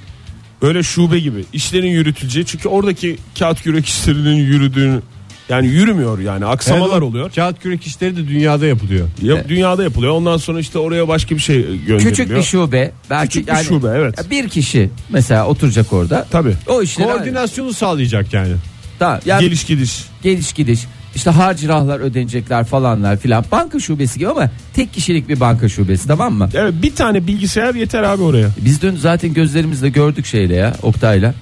Böyle 0.62 0.82
şube 0.82 1.20
gibi 1.20 1.44
işlerin 1.52 1.90
yürütüleceği 1.90 2.46
çünkü 2.46 2.68
oradaki 2.68 3.18
kağıt 3.38 3.62
kürek 3.62 3.86
işlerinin 3.86 4.36
yürüdüğünü 4.36 5.02
yani 5.52 5.66
yürümüyor 5.66 6.18
yani 6.18 6.46
aksamalar 6.46 6.92
Evet, 6.92 7.02
oluyor. 7.02 7.30
Kağıt 7.34 7.60
kürek 7.60 7.86
işleri 7.86 8.16
de 8.16 8.28
dünyada 8.28 8.66
yapılıyor. 8.66 9.08
Ya, 9.22 9.48
dünyada 9.48 9.82
yapılıyor. 9.82 10.12
Ondan 10.12 10.36
sonra 10.36 10.60
işte 10.60 10.78
oraya 10.78 11.08
başka 11.08 11.34
bir 11.34 11.40
şey 11.40 11.62
gönderiliyor. 11.62 12.00
Küçük 12.00 12.30
bir 12.30 12.42
şube. 12.42 12.92
Belki 13.10 13.28
Küçük 13.28 13.46
bir 13.48 13.52
yani 13.52 13.64
şube, 13.64 13.88
evet. 13.96 14.30
Bir 14.30 14.48
kişi 14.48 14.90
mesela 15.08 15.46
oturacak 15.46 15.92
orada. 15.92 16.26
Tabii. 16.30 16.54
O 16.66 16.82
işleri 16.82 17.08
Koordinasyonu 17.08 17.72
sağlayacak 17.72 18.32
yani. 18.34 18.52
Tamam, 18.98 19.20
yani 19.26 19.40
Geliş 19.40 19.64
gidiş. 19.64 20.04
geliş 20.22 20.52
gidiş. 20.52 20.80
İşte 21.14 21.30
harcırahlar 21.30 22.00
ödenecekler 22.00 22.64
falanlar 22.64 23.16
filan. 23.16 23.44
Banka 23.52 23.80
şubesi 23.80 24.18
gibi 24.18 24.28
ama 24.28 24.50
tek 24.74 24.92
kişilik 24.92 25.28
bir 25.28 25.40
banka 25.40 25.68
şubesi 25.68 26.08
tamam 26.08 26.34
mı? 26.34 26.48
Evet 26.54 26.74
bir 26.82 26.94
tane 26.94 27.26
bilgisayar 27.26 27.74
yeter 27.74 28.02
abi 28.02 28.22
oraya. 28.22 28.48
Biz 28.64 28.82
dün 28.82 28.96
zaten 28.96 29.34
gözlerimizle 29.34 29.88
gördük 29.88 30.26
şeyle 30.26 30.54
ya 30.54 30.74
Oktay'la. 30.82 31.34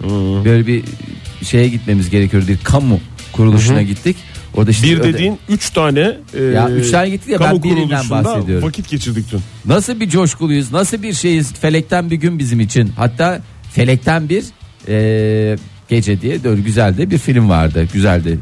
Böyle 0.45 0.67
bir 0.67 0.83
şeye 1.45 1.69
gitmemiz 1.69 2.11
gerekiyor. 2.11 2.43
Bir 2.49 2.59
kamu 2.59 3.01
kuruluşuna 3.33 3.83
gittik. 3.83 4.17
Orada 4.57 4.71
işte 4.71 4.87
Bir 4.87 4.99
öde- 4.99 5.13
dediğin 5.15 5.39
üç 5.49 5.71
tane 5.71 6.17
e, 6.35 6.43
Ya 6.45 6.71
üç 6.71 6.91
tane 6.91 7.11
gittik 7.11 7.29
ya, 7.29 7.41
ben 7.41 7.47
kamu 7.47 7.63
birinden 7.63 7.83
kuruluşunda 7.89 8.25
bahsediyorum. 8.25 8.69
Vakit 8.69 8.89
geçirdik 8.89 9.33
dün. 9.33 9.41
Nasıl 9.67 10.01
bir 10.01 10.09
coşkuluyuz, 10.09 10.73
nasıl 10.73 11.03
bir 11.03 11.13
şeyiz. 11.13 11.53
Felekten 11.53 12.11
bir 12.11 12.17
gün 12.17 12.39
bizim 12.39 12.61
için. 12.61 12.93
Hatta 12.97 13.41
Felekten 13.73 14.29
bir 14.29 14.45
e, 14.89 15.57
gece 15.89 16.21
diye 16.21 16.45
de 16.45 16.55
güzel 16.55 16.97
de 16.99 17.11
bir 17.11 17.19
film 17.19 17.49
vardı. 17.49 17.89
Güzeldi. 17.93 18.39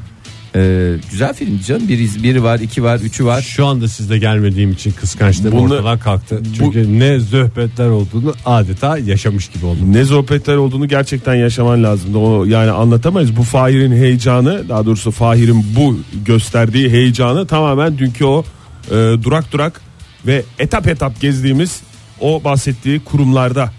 E, 0.58 0.96
güzel 1.10 1.34
film 1.34 1.60
canım. 1.66 1.88
Bir, 1.88 2.22
biri 2.22 2.42
var, 2.42 2.58
iki 2.60 2.82
var, 2.82 2.98
üçü 2.98 3.24
var. 3.24 3.42
Şu 3.42 3.66
anda 3.66 3.88
sizde 3.88 4.18
gelmediğim 4.18 4.72
için 4.72 4.92
kıskançlığım 4.92 5.52
Bunu- 5.52 5.74
ortadan 5.74 5.98
kalktı. 5.98 6.42
Çünkü 6.58 6.98
ne 6.98 7.20
zöhbetler 7.20 7.88
olduğunu 7.88 8.34
adeta 8.46 8.98
yaşamış 8.98 9.48
gibi 9.48 9.66
oldum. 9.66 9.92
Ne 9.92 10.04
sohbetler 10.04 10.56
olduğunu 10.56 10.88
gerçekten 10.88 11.34
yaşaman 11.34 11.84
lazımdı. 11.84 12.18
O 12.18 12.44
yani 12.44 12.70
anlatamayız. 12.70 13.36
Bu 13.36 13.42
Fahir'in 13.42 13.92
heyecanı, 13.92 14.68
daha 14.68 14.86
doğrusu 14.86 15.10
Fahir'in 15.10 15.64
bu 15.76 15.98
gösterdiği 16.26 16.90
heyecanı 16.90 17.46
tamamen 17.46 17.98
dünkü 17.98 18.24
o 18.24 18.44
e, 18.90 18.94
durak 19.22 19.52
durak 19.52 19.80
ve 20.26 20.42
etap 20.58 20.88
etap 20.88 21.20
gezdiğimiz 21.20 21.80
o 22.20 22.44
bahsettiği 22.44 23.00
kurumlarda 23.00 23.70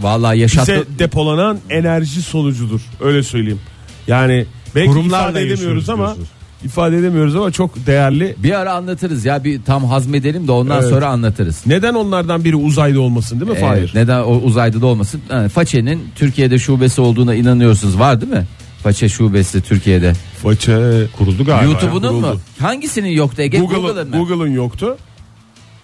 Vallahi 0.00 0.38
yaşattı. 0.38 0.72
bize 0.72 0.98
depolanan 0.98 1.58
enerji 1.70 2.22
sonucudur. 2.22 2.80
Öyle 3.00 3.22
söyleyeyim. 3.22 3.60
Yani 4.06 4.46
belki 4.74 4.88
Kurumlarla 4.88 5.40
ifade 5.40 5.42
edemiyoruz 5.52 5.88
ama 5.90 6.04
diyorsunuz. 6.04 6.28
ifade 6.64 6.96
edemiyoruz 6.98 7.36
ama 7.36 7.50
çok 7.50 7.86
değerli. 7.86 8.34
Bir 8.38 8.52
ara 8.60 8.72
anlatırız 8.72 9.24
ya 9.24 9.44
bir 9.44 9.62
tam 9.62 9.84
hazmedelim 9.84 10.48
de 10.48 10.52
ondan 10.52 10.80
Evet. 10.80 10.90
sonra 10.90 11.06
anlatırız. 11.08 11.62
Neden 11.66 11.94
onlardan 11.94 12.44
biri 12.44 12.56
uzayda 12.56 13.00
olmasın 13.00 13.40
değil 13.40 13.50
mi 13.50 13.58
Fahir? 13.58 13.78
Evet, 13.80 13.94
neden 13.94 14.20
o 14.20 14.32
uzayda 14.36 14.80
da 14.80 14.86
olmasın? 14.86 15.20
Yani 15.30 15.48
Façe'nin 15.48 16.02
Türkiye'de 16.16 16.58
şubesi 16.58 17.00
olduğuna 17.00 17.34
inanıyorsunuz. 17.34 17.98
Var 17.98 18.20
değil 18.20 18.32
mi? 18.32 18.46
Façe 18.82 19.08
şubesi 19.08 19.60
Türkiye'de. 19.62 20.12
Faça 20.42 20.72
Kuruldu 21.18 21.44
galiba. 21.44 21.70
YouTube'unun 21.70 22.14
mu? 22.20 22.34
Hangisinin 22.60 23.08
yoktu 23.08 23.42
Ege? 23.42 23.58
Google'ın 23.58 23.82
Google'ın 23.82 24.08
mı? 24.10 24.16
Google'ın 24.16 24.52
yoktu. 24.54 24.96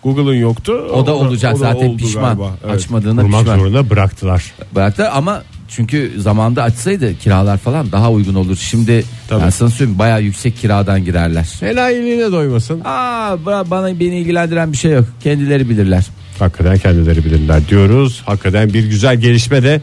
Google'ın 0.04 0.34
yoktu. 0.34 0.72
O 0.94 1.06
da 1.06 1.14
olacak 1.14 1.54
o 1.56 1.60
da 1.60 1.60
zaten 1.60 1.88
oldu 1.88 1.96
pişman. 1.96 2.24
galiba. 2.24 2.50
Evet. 2.64 2.74
Açmadığına 2.74 3.20
Kurmak 3.22 3.40
pişman. 3.40 3.58
zorunda 3.58 3.90
bıraktılar. 3.90 4.52
Bıraktılar 4.74 5.10
ama 5.14 5.42
çünkü 5.70 6.12
zamanda 6.18 6.62
açsaydı 6.62 7.18
kiralar 7.18 7.58
falan 7.58 7.92
daha 7.92 8.10
uygun 8.10 8.34
olur. 8.34 8.56
Şimdi 8.56 9.04
Tabii. 9.28 9.42
ben 9.42 9.50
sana 9.50 9.70
söyleyeyim 9.70 9.98
bayağı 9.98 10.22
yüksek 10.22 10.56
kiradan 10.58 11.04
girerler. 11.04 11.48
Enayiliğine 11.62 12.32
doymasın. 12.32 12.80
Aa 12.84 13.36
ba- 13.46 13.70
bana 13.70 14.00
beni 14.00 14.18
ilgilendiren 14.18 14.72
bir 14.72 14.76
şey 14.76 14.92
yok. 14.92 15.04
Kendileri 15.22 15.68
bilirler. 15.68 16.06
Hakikaten 16.38 16.78
kendileri 16.78 17.24
bilirler 17.24 17.68
diyoruz. 17.68 18.22
Hakikaten 18.26 18.72
bir 18.74 18.84
güzel 18.84 19.16
gelişme 19.16 19.62
de 19.62 19.80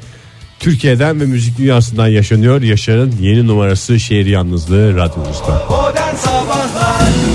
Türkiye'den 0.59 1.19
ve 1.21 1.25
müzik 1.25 1.57
dünyasından 1.57 2.07
yaşanıyor. 2.07 2.61
Yaşar'ın 2.61 3.13
yeni 3.21 3.47
numarası 3.47 3.99
şehir 3.99 4.25
yalnızlığı 4.25 4.95
radyomuzda. 4.95 5.65
Modern 5.69 6.15
Sabahlar 6.15 7.26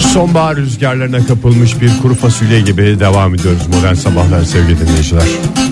Sonbahar 0.00 0.56
rüzgarlarına 0.56 1.26
kapılmış 1.26 1.80
bir 1.80 1.90
kuru 2.02 2.14
fasulye 2.14 2.60
gibi 2.60 3.00
devam 3.00 3.34
ediyoruz 3.34 3.66
modern 3.74 3.94
sabahlar 3.94 4.44
sevgili 4.44 4.80
dinleyiciler. 4.80 5.22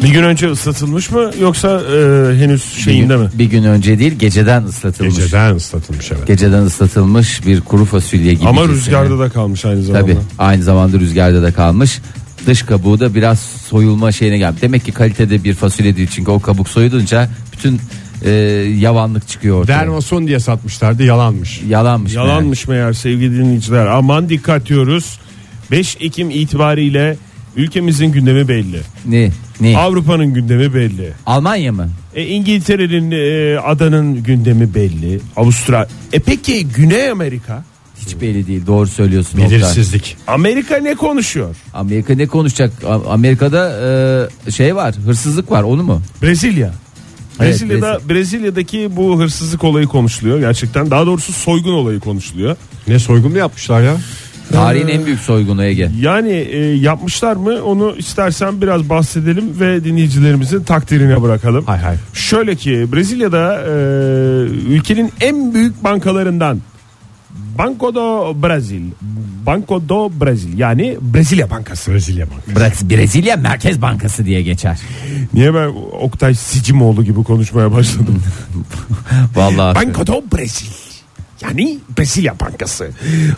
Bir 0.03 0.09
gün 0.09 0.23
önce 0.23 0.51
ıslatılmış 0.51 1.11
mı 1.11 1.31
yoksa 1.41 1.81
e, 1.81 2.37
henüz 2.39 2.85
şeyinde 2.85 3.17
mi? 3.17 3.29
bir 3.35 3.45
gün 3.45 3.65
önce 3.65 3.99
değil 3.99 4.13
geceden 4.13 4.65
ıslatılmış. 4.65 5.17
Geceden 5.17 5.55
ıslatılmış 5.55 6.13
evet. 6.13 6.27
Geceden 6.27 6.63
ıslatılmış 6.63 7.47
bir 7.47 7.61
kuru 7.61 7.85
fasulye 7.85 8.35
gibi. 8.35 8.49
Ama 8.49 8.69
rüzgarda 8.69 9.19
da 9.19 9.29
kalmış 9.29 9.65
aynı 9.65 9.83
zamanda. 9.83 10.07
Tabii 10.07 10.19
aynı 10.39 10.63
zamanda 10.63 10.99
rüzgarda 10.99 11.43
da 11.43 11.53
kalmış. 11.53 12.01
Dış 12.47 12.63
kabuğu 12.63 13.01
da 13.01 13.15
biraz 13.15 13.39
soyulma 13.41 14.13
şeyine 14.13 14.39
gelmiş. 14.39 14.63
Demek 14.63 14.85
ki 14.85 14.93
kalitede 14.93 15.45
bir 15.45 15.55
fasulye 15.55 15.97
değil 15.97 16.09
çünkü 16.13 16.31
o 16.31 16.41
kabuk 16.41 16.69
soyulunca 16.69 17.29
bütün 17.53 17.81
e, 18.25 18.31
yavanlık 18.79 19.29
çıkıyor 19.29 19.61
ortaya. 19.61 19.79
Dermason 19.81 20.27
diye 20.27 20.41
satmışlardı 20.41 21.03
yalanmış. 21.03 21.63
Yalanmış. 21.69 22.15
meğer. 22.15 22.27
Yalanmış 22.27 22.69
meğer 22.69 22.93
sevgili 22.93 23.39
dinleyiciler. 23.39 23.87
Aman 23.87 24.29
dikkat 24.29 24.67
diyoruz. 24.67 25.19
5 25.71 25.97
Ekim 26.01 26.31
itibariyle 26.31 27.17
ülkemizin 27.57 28.07
gündemi 28.07 28.49
belli. 28.49 28.81
Ne? 29.07 29.31
Ne? 29.61 29.79
Avrupa'nın 29.79 30.35
gündemi 30.35 30.75
belli. 30.75 31.13
Almanya 31.27 31.73
mı? 31.73 31.89
E, 32.15 32.27
İngiltere'nin 32.27 33.11
e, 33.11 33.59
adanın 33.61 34.23
gündemi 34.23 34.75
belli. 34.75 35.21
Avustralya. 35.37 35.89
E 36.13 36.19
peki 36.19 36.67
Güney 36.69 37.11
Amerika? 37.11 37.65
Hiç 38.07 38.21
belli 38.21 38.47
değil. 38.47 38.67
Doğru 38.67 38.87
söylüyorsun. 38.87 39.41
Belirsizlik. 39.41 40.17
Amerika 40.27 40.77
ne 40.77 40.95
konuşuyor? 40.95 41.57
Amerika 41.75 42.15
ne 42.15 42.27
konuşacak? 42.27 42.73
Amerika'da 43.09 43.73
e, 44.47 44.51
şey 44.51 44.77
var, 44.77 44.95
hırsızlık 45.07 45.51
var. 45.51 45.63
Onu 45.63 45.83
mu? 45.83 46.03
Brezilya. 46.23 46.73
Evet, 47.41 47.51
Brezilya'da 47.51 48.01
Brezilya'daki 48.09 48.97
bu 48.97 49.19
hırsızlık 49.19 49.65
olayı 49.65 49.87
konuşuluyor 49.87 50.39
gerçekten. 50.39 50.91
Daha 50.91 51.07
doğrusu 51.07 51.33
soygun 51.33 51.73
olayı 51.73 52.01
konuşuluyor. 52.01 52.57
Ne 52.89 52.99
soygun 52.99 53.33
mu 53.33 53.39
yapmışlar 53.39 53.83
ya? 53.83 53.97
Tarihin 54.53 54.89
en 54.89 55.07
büyük 55.07 55.21
soygunu 55.21 55.65
Ege. 55.65 55.91
Yani 56.01 56.33
e, 56.33 56.59
yapmışlar 56.75 57.37
mı 57.37 57.63
onu 57.65 57.95
istersen 57.97 58.63
biraz 58.63 58.89
bahsedelim 58.89 59.61
ve 59.61 59.85
dinleyicilerimizin 59.85 60.63
takdirine 60.63 61.23
bırakalım. 61.23 61.65
Hay 61.65 61.79
hay. 61.79 61.97
Şöyle 62.15 62.55
ki 62.55 62.87
Brezilya'da 62.93 63.63
e, 63.63 63.73
ülkenin 64.69 65.13
en 65.21 65.55
büyük 65.55 65.85
bankalarından 65.85 66.61
Banco 67.59 67.95
do 67.95 68.35
Brasil. 68.43 68.83
Banco 69.47 69.89
do 69.89 70.11
Brasil 70.21 70.59
yani 70.59 70.97
Brezilya 71.01 71.51
Bankası. 71.51 71.93
Brezilya 71.93 72.27
Bankası. 72.31 72.91
Brezilya 72.91 73.37
Merkez 73.37 73.83
Bankası 73.83 74.25
diye 74.27 74.43
geçer. 74.43 74.79
Niye 75.35 75.55
ben 75.55 75.67
Oktay 76.01 76.35
Sicimoğlu 76.35 77.05
gibi 77.05 77.25
konuşmaya 77.25 77.73
başladım? 77.73 78.23
Vallahi. 79.35 79.75
Banco 79.75 80.07
do 80.07 80.23
Brasil. 80.37 80.67
Yani 81.43 81.79
Brezilya 81.99 82.41
Bankası. 82.41 82.91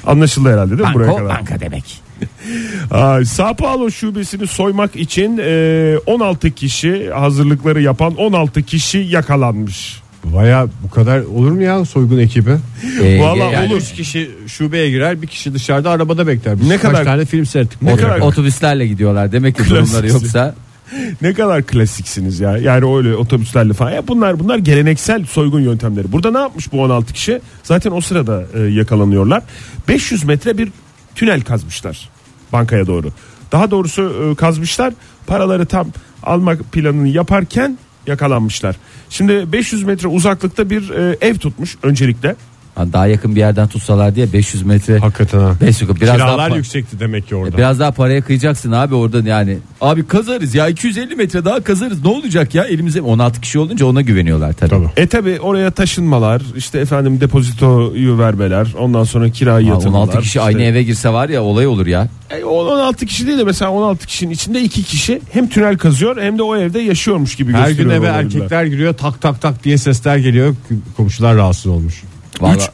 Anlaşıldı 0.07 0.53
herhalde 0.53 0.79
değil 0.79 0.89
mi 0.89 0.95
buraya 0.95 1.07
Banko 1.09 1.17
kadar? 1.19 1.39
banka 1.39 1.61
demek. 1.61 2.03
Aa, 2.91 3.25
Sao 3.25 3.55
Paulo 3.57 3.91
şubesini 3.91 4.47
soymak 4.47 4.97
için 4.97 5.39
e, 5.43 5.97
16 6.07 6.51
kişi 6.51 7.11
hazırlıkları 7.11 7.83
yapan 7.83 8.15
16 8.17 8.63
kişi 8.63 8.99
yakalanmış. 8.99 10.01
Baya 10.35 10.67
bu 10.83 10.91
kadar 10.91 11.21
olur 11.21 11.51
mu 11.51 11.63
ya 11.63 11.85
soygun 11.85 12.19
ekibi? 12.19 12.51
Ee, 13.03 13.21
Vallahi 13.21 13.53
yani 13.53 13.73
olur. 13.73 13.81
Üç 13.83 13.93
kişi 13.93 14.31
şubeye 14.47 14.91
girer 14.91 15.23
bir 15.23 15.27
kişi 15.27 15.55
dışarıda 15.55 15.91
arabada 15.91 16.27
bekler. 16.27 16.61
Biz 16.61 16.69
Ne 16.69 16.79
kaç 16.79 16.91
kadar- 16.93 17.05
tane 17.05 17.25
film 17.25 17.47
seyrettik. 17.47 17.83
Ne 17.83 17.97
kadar-? 17.97 18.21
Otobüslerle 18.21 18.87
gidiyorlar. 18.87 19.33
Demek 19.33 19.57
ki 19.57 19.63
Klasik. 19.63 19.77
durumları 19.77 20.09
yoksa. 20.09 20.55
Ne 21.23 21.33
kadar 21.35 21.63
klasiksiniz 21.63 22.41
ya. 22.41 22.57
Yani 22.59 22.97
öyle 22.97 23.15
otobüslerle 23.17 23.73
falan. 23.73 23.91
Ya 23.91 24.09
bunlar 24.09 24.39
bunlar 24.39 24.59
geleneksel 24.59 25.25
soygun 25.27 25.61
yöntemleri. 25.61 26.13
Burada 26.13 26.31
ne 26.31 26.39
yapmış 26.39 26.73
bu 26.73 26.83
16 26.83 27.13
kişi? 27.13 27.41
Zaten 27.63 27.91
o 27.91 28.01
sırada 28.01 28.45
e, 28.55 28.61
yakalanıyorlar. 28.61 29.43
500 29.89 30.25
metre 30.25 30.59
bir 30.59 30.69
tünel 31.15 31.41
kazmışlar 31.41 32.09
bankaya 32.53 32.87
doğru. 32.87 33.09
Daha 33.53 33.71
doğrusu 33.71 34.33
e, 34.33 34.35
kazmışlar. 34.35 34.93
Paraları 35.27 35.67
tam 35.67 35.89
almak 36.23 36.73
planını 36.73 37.09
yaparken 37.09 37.79
yakalanmışlar. 38.07 38.77
Şimdi 39.11 39.53
500 39.53 39.83
metre 39.83 40.09
uzaklıkta 40.09 40.71
bir 40.71 40.91
e, 40.91 41.17
ev 41.21 41.35
tutmuş 41.35 41.77
öncelikle. 41.83 42.37
Ha, 42.77 42.93
Daha 42.93 43.07
yakın 43.07 43.35
bir 43.35 43.41
yerden 43.41 43.69
tutsalar 43.69 44.15
diye 44.15 44.33
500 44.33 44.63
metre. 44.63 44.99
Hakikaten 44.99 45.39
ha. 45.41 45.53
500 45.61 46.01
biraz 46.01 46.17
Kiralar 46.17 46.39
daha 46.51 46.57
yüksekti 46.57 47.01
demek 47.01 47.29
ki 47.29 47.35
orada. 47.37 47.57
Biraz 47.57 47.81
daha 47.81 47.91
paraya 47.91 48.23
kıyacaksın 48.23 48.73
abi 48.73 48.95
oradan 48.95 49.25
yani. 49.25 49.59
Abi 49.81 50.07
kazarız 50.07 50.55
ya 50.55 50.69
250 50.69 51.15
metre 51.17 51.45
daha 51.45 51.61
kazarız. 51.61 52.05
Ne 52.05 52.09
olacak 52.11 52.55
ya 52.55 52.65
elimize 52.65 53.01
16 53.01 53.41
kişi 53.41 53.59
olunca 53.59 53.87
ona 53.87 54.01
güveniyorlar 54.01 54.53
tabii. 54.53 54.71
Tabii. 54.71 54.89
E 54.97 55.07
tabi 55.07 55.41
oraya 55.41 55.71
taşınmalar 55.71 56.43
işte 56.57 56.79
efendim 56.79 57.21
depozitoyu 57.21 58.19
vermeler 58.19 58.67
ondan 58.79 59.05
sonra 59.05 59.31
kirayı 59.31 59.67
yatırmalar. 59.67 60.03
16 60.03 60.19
kişi 60.19 60.29
işte. 60.29 60.41
aynı 60.41 60.63
eve 60.63 60.83
girse 60.83 61.09
var 61.13 61.29
ya 61.29 61.43
olay 61.43 61.67
olur 61.67 61.87
ya. 61.87 62.09
E, 62.31 62.45
16 62.45 63.07
kişi 63.07 63.27
değil 63.27 63.39
de 63.39 63.45
mesela 63.45 63.71
16 63.71 64.07
kişinin 64.07 64.31
içinde 64.31 64.63
2 64.63 64.83
kişi 64.83 65.21
hem 65.33 65.49
tünel 65.49 65.79
kazıyor 65.79 66.23
hem 66.23 66.39
de 66.39 66.43
o 66.43 66.57
evde 66.57 66.79
yaşıyormuş 66.81 67.35
gibi 67.37 67.53
Her 67.53 67.59
gün 67.59 67.69
gösteriyor 67.69 67.95
eve 67.95 68.11
olabilirler. 68.11 68.41
erkekler 68.41 68.65
giriyor 68.65 68.95
tak 68.95 69.21
tak 69.21 69.41
tak 69.41 69.65
diye 69.65 69.79
sesler 69.79 70.17
geliyor. 70.17 70.55
Komşular 70.97 71.37
rahatsız 71.37 71.67
olmuş. 71.67 72.03
Vallahi. 72.41 72.57
Üç- 72.57 72.71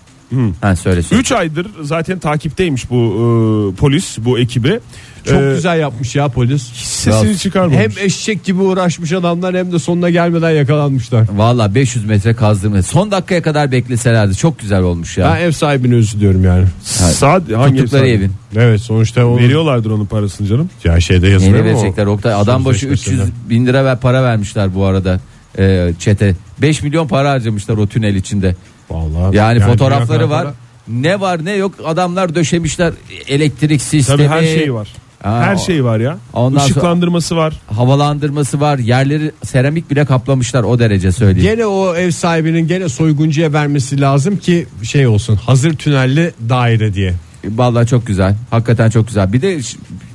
Ha 0.60 0.76
söyle 0.76 1.02
söyle. 1.02 1.20
3 1.20 1.32
aydır 1.32 1.66
zaten 1.82 2.18
takipteymiş 2.18 2.90
bu 2.90 2.96
e, 2.96 3.76
polis 3.76 4.18
bu 4.18 4.38
ekibi. 4.38 4.80
Çok 5.24 5.40
E, 5.42 5.52
güzel 5.54 5.80
yapmış 5.80 6.16
ya 6.16 6.28
polis. 6.28 6.62
Sesini 6.72 7.24
Biraz- 7.24 7.42
çıkarmamış. 7.42 7.78
Hem 7.78 7.90
eşek 8.06 8.44
gibi 8.44 8.60
uğraşmış 8.62 9.12
adamlar 9.12 9.56
hem 9.56 9.72
de 9.72 9.78
sonuna 9.78 10.10
gelmeden 10.10 10.50
yakalanmışlar. 10.50 11.26
Valla 11.36 11.74
500 11.74 12.04
metre 12.04 12.34
kazdırma. 12.34 12.82
Son 12.82 13.10
dakikaya 13.10 13.42
kadar 13.42 13.72
bekleselerdi 13.72 14.34
çok 14.36 14.58
güzel 14.58 14.82
olmuş 14.82 15.18
ya. 15.18 15.32
Ben 15.36 15.40
ev 15.40 15.52
sahibini 15.52 15.94
üzülüyorum 15.94 16.44
yani. 16.44 16.64
Saat 16.82 17.52
hangi 17.52 17.76
Tuttukları 17.76 18.08
ev 18.08 18.12
evin. 18.18 18.32
Evet 18.56 18.80
sonuçta 18.80 19.24
o 19.26 19.38
Veriyorlardır 19.38 19.90
onun 19.90 20.06
parasını 20.06 20.46
canım. 20.46 20.70
ya 20.84 21.00
şeyde 21.00 21.28
yazılıyor 21.28 21.60
o? 21.60 21.64
verecekler 21.64 22.06
Oktay? 22.06 22.34
Adam 22.34 22.64
başı 22.64 22.80
Sözleşmesinde. 22.80 23.22
300 23.22 23.50
bin 23.50 23.66
lira 23.66 23.84
ver 23.84 24.00
para 24.00 24.22
vermişler 24.22 24.74
bu 24.74 24.84
arada 24.84 25.20
e, 25.58 25.92
çete. 25.98 26.34
5 26.62 26.82
milyon 26.82 27.08
para 27.08 27.30
harcamışlar 27.30 27.76
o 27.76 27.86
tünel 27.86 28.14
içinde. 28.14 28.56
Vallahi 28.90 29.36
Yani, 29.36 29.56
dünya 29.56 29.66
fotoğrafları 29.68 30.30
var. 30.30 30.44
para- 30.44 30.54
Ne 30.88 31.20
var 31.20 31.44
ne 31.44 31.52
yok 31.52 31.74
adamlar 31.86 32.34
döşemişler 32.34 32.92
elektrik 33.28 33.82
sistemi. 33.82 34.16
Tabii 34.16 34.28
her 34.28 34.42
şey 34.42 34.74
var. 34.74 34.88
Aa, 35.24 35.40
her 35.42 35.56
şey 35.56 35.84
var 35.84 36.00
ya. 36.00 36.18
Ondan 36.32 36.64
Işıklandırması 36.64 37.36
var. 37.36 37.60
Havalandırması 37.66 38.60
var. 38.60 38.78
Yerleri 38.78 39.30
seramik 39.44 39.90
bile 39.90 40.04
kaplamışlar 40.04 40.62
o 40.62 40.78
derece 40.78 41.12
söyleyeyim. 41.12 41.50
Gene 41.50 41.66
o 41.66 41.94
ev 41.94 42.10
sahibinin 42.10 42.68
gene 42.68 42.88
soyguncuya 42.88 43.52
vermesi 43.52 44.00
lazım 44.00 44.36
ki 44.36 44.66
şey 44.82 45.06
olsun 45.06 45.36
hazır 45.36 45.72
tünelli 45.76 46.32
daire 46.48 46.94
diye. 46.94 47.14
Vallahi 47.44 47.86
çok 47.86 48.06
güzel. 48.06 48.36
Hakikaten 48.50 48.90
çok 48.90 49.06
güzel. 49.06 49.32
Bir 49.32 49.42
de 49.42 49.60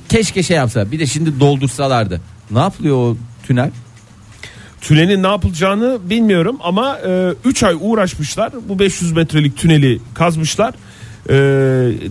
keşke 0.08 0.42
şey 0.42 0.56
yapsa. 0.56 0.90
Bir 0.92 0.98
de 0.98 1.06
şimdi 1.06 1.40
doldursalardı. 1.40 2.20
Ne 2.50 2.58
yapılıyor 2.58 2.96
o 2.96 3.16
tünel? 3.46 3.70
Tünelin 4.80 5.22
ne 5.22 5.26
yapılacağını 5.26 5.98
bilmiyorum 6.10 6.56
ama 6.60 6.98
3 7.44 7.62
ay 7.62 7.76
uğraşmışlar. 7.80 8.52
Bu 8.68 8.78
500 8.78 9.12
metrelik 9.12 9.56
tüneli 9.56 10.00
kazmışlar. 10.14 10.74
E, 11.28 11.34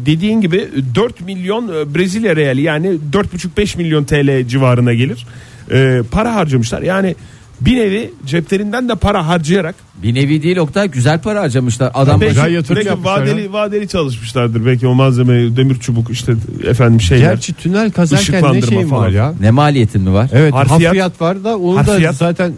dediğin 0.06 0.42
gibi 0.42 0.70
4 0.96 1.22
milyon 1.22 1.68
e, 1.68 1.96
Brezilya 1.96 2.36
reali 2.36 2.62
yani 2.62 2.88
4,5-5 3.12 3.78
milyon 3.78 4.04
TL 4.04 4.48
civarına 4.48 4.94
gelir. 4.94 5.28
E, 5.72 6.02
para 6.12 6.36
harcamışlar. 6.36 6.82
Yani 6.82 7.16
bir 7.62 7.78
nevi 7.78 8.12
ceplerinden 8.26 8.90
de 8.90 8.96
para 8.96 9.28
harcayarak 9.28 9.76
Bir 10.04 10.16
nevi 10.16 10.44
değil 10.44 10.58
Oktay 10.58 10.92
güzel 10.92 11.22
para 11.22 11.42
harcamışlar. 11.42 11.92
Adam 11.94 12.22
belki, 12.22 12.34
güzel 12.34 12.52
yatırım 12.54 12.76
belki 12.76 12.88
yapmışlar 12.90 13.22
vadeli 13.22 13.54
vadeli 13.54 13.88
çalışmışlardır. 13.88 14.66
Belki 14.66 14.88
o 14.88 14.94
malzeme 14.96 15.58
demir 15.58 15.76
çubuk 15.80 16.10
işte 16.10 16.34
efendim 16.68 17.02
şeyler. 17.02 17.30
Gerçi 17.32 17.54
tünel 17.54 17.92
kazarken 17.92 18.34
ne 18.34 18.38
Işıklandırma 18.38 18.68
şeyin 18.68 18.92
var 18.92 18.98
falan. 18.98 19.10
ya? 19.12 19.34
ne 19.42 19.52
maliyetin 19.52 20.02
mi 20.02 20.14
var? 20.14 20.30
Evet 20.34 20.54
Harfiyat- 20.54 20.86
harfiyat, 20.86 21.22
var 21.22 21.44
da 21.44 21.58
onu 21.58 21.76
da 21.78 21.92
Harfiyat- 21.92 22.16
zaten 22.16 22.54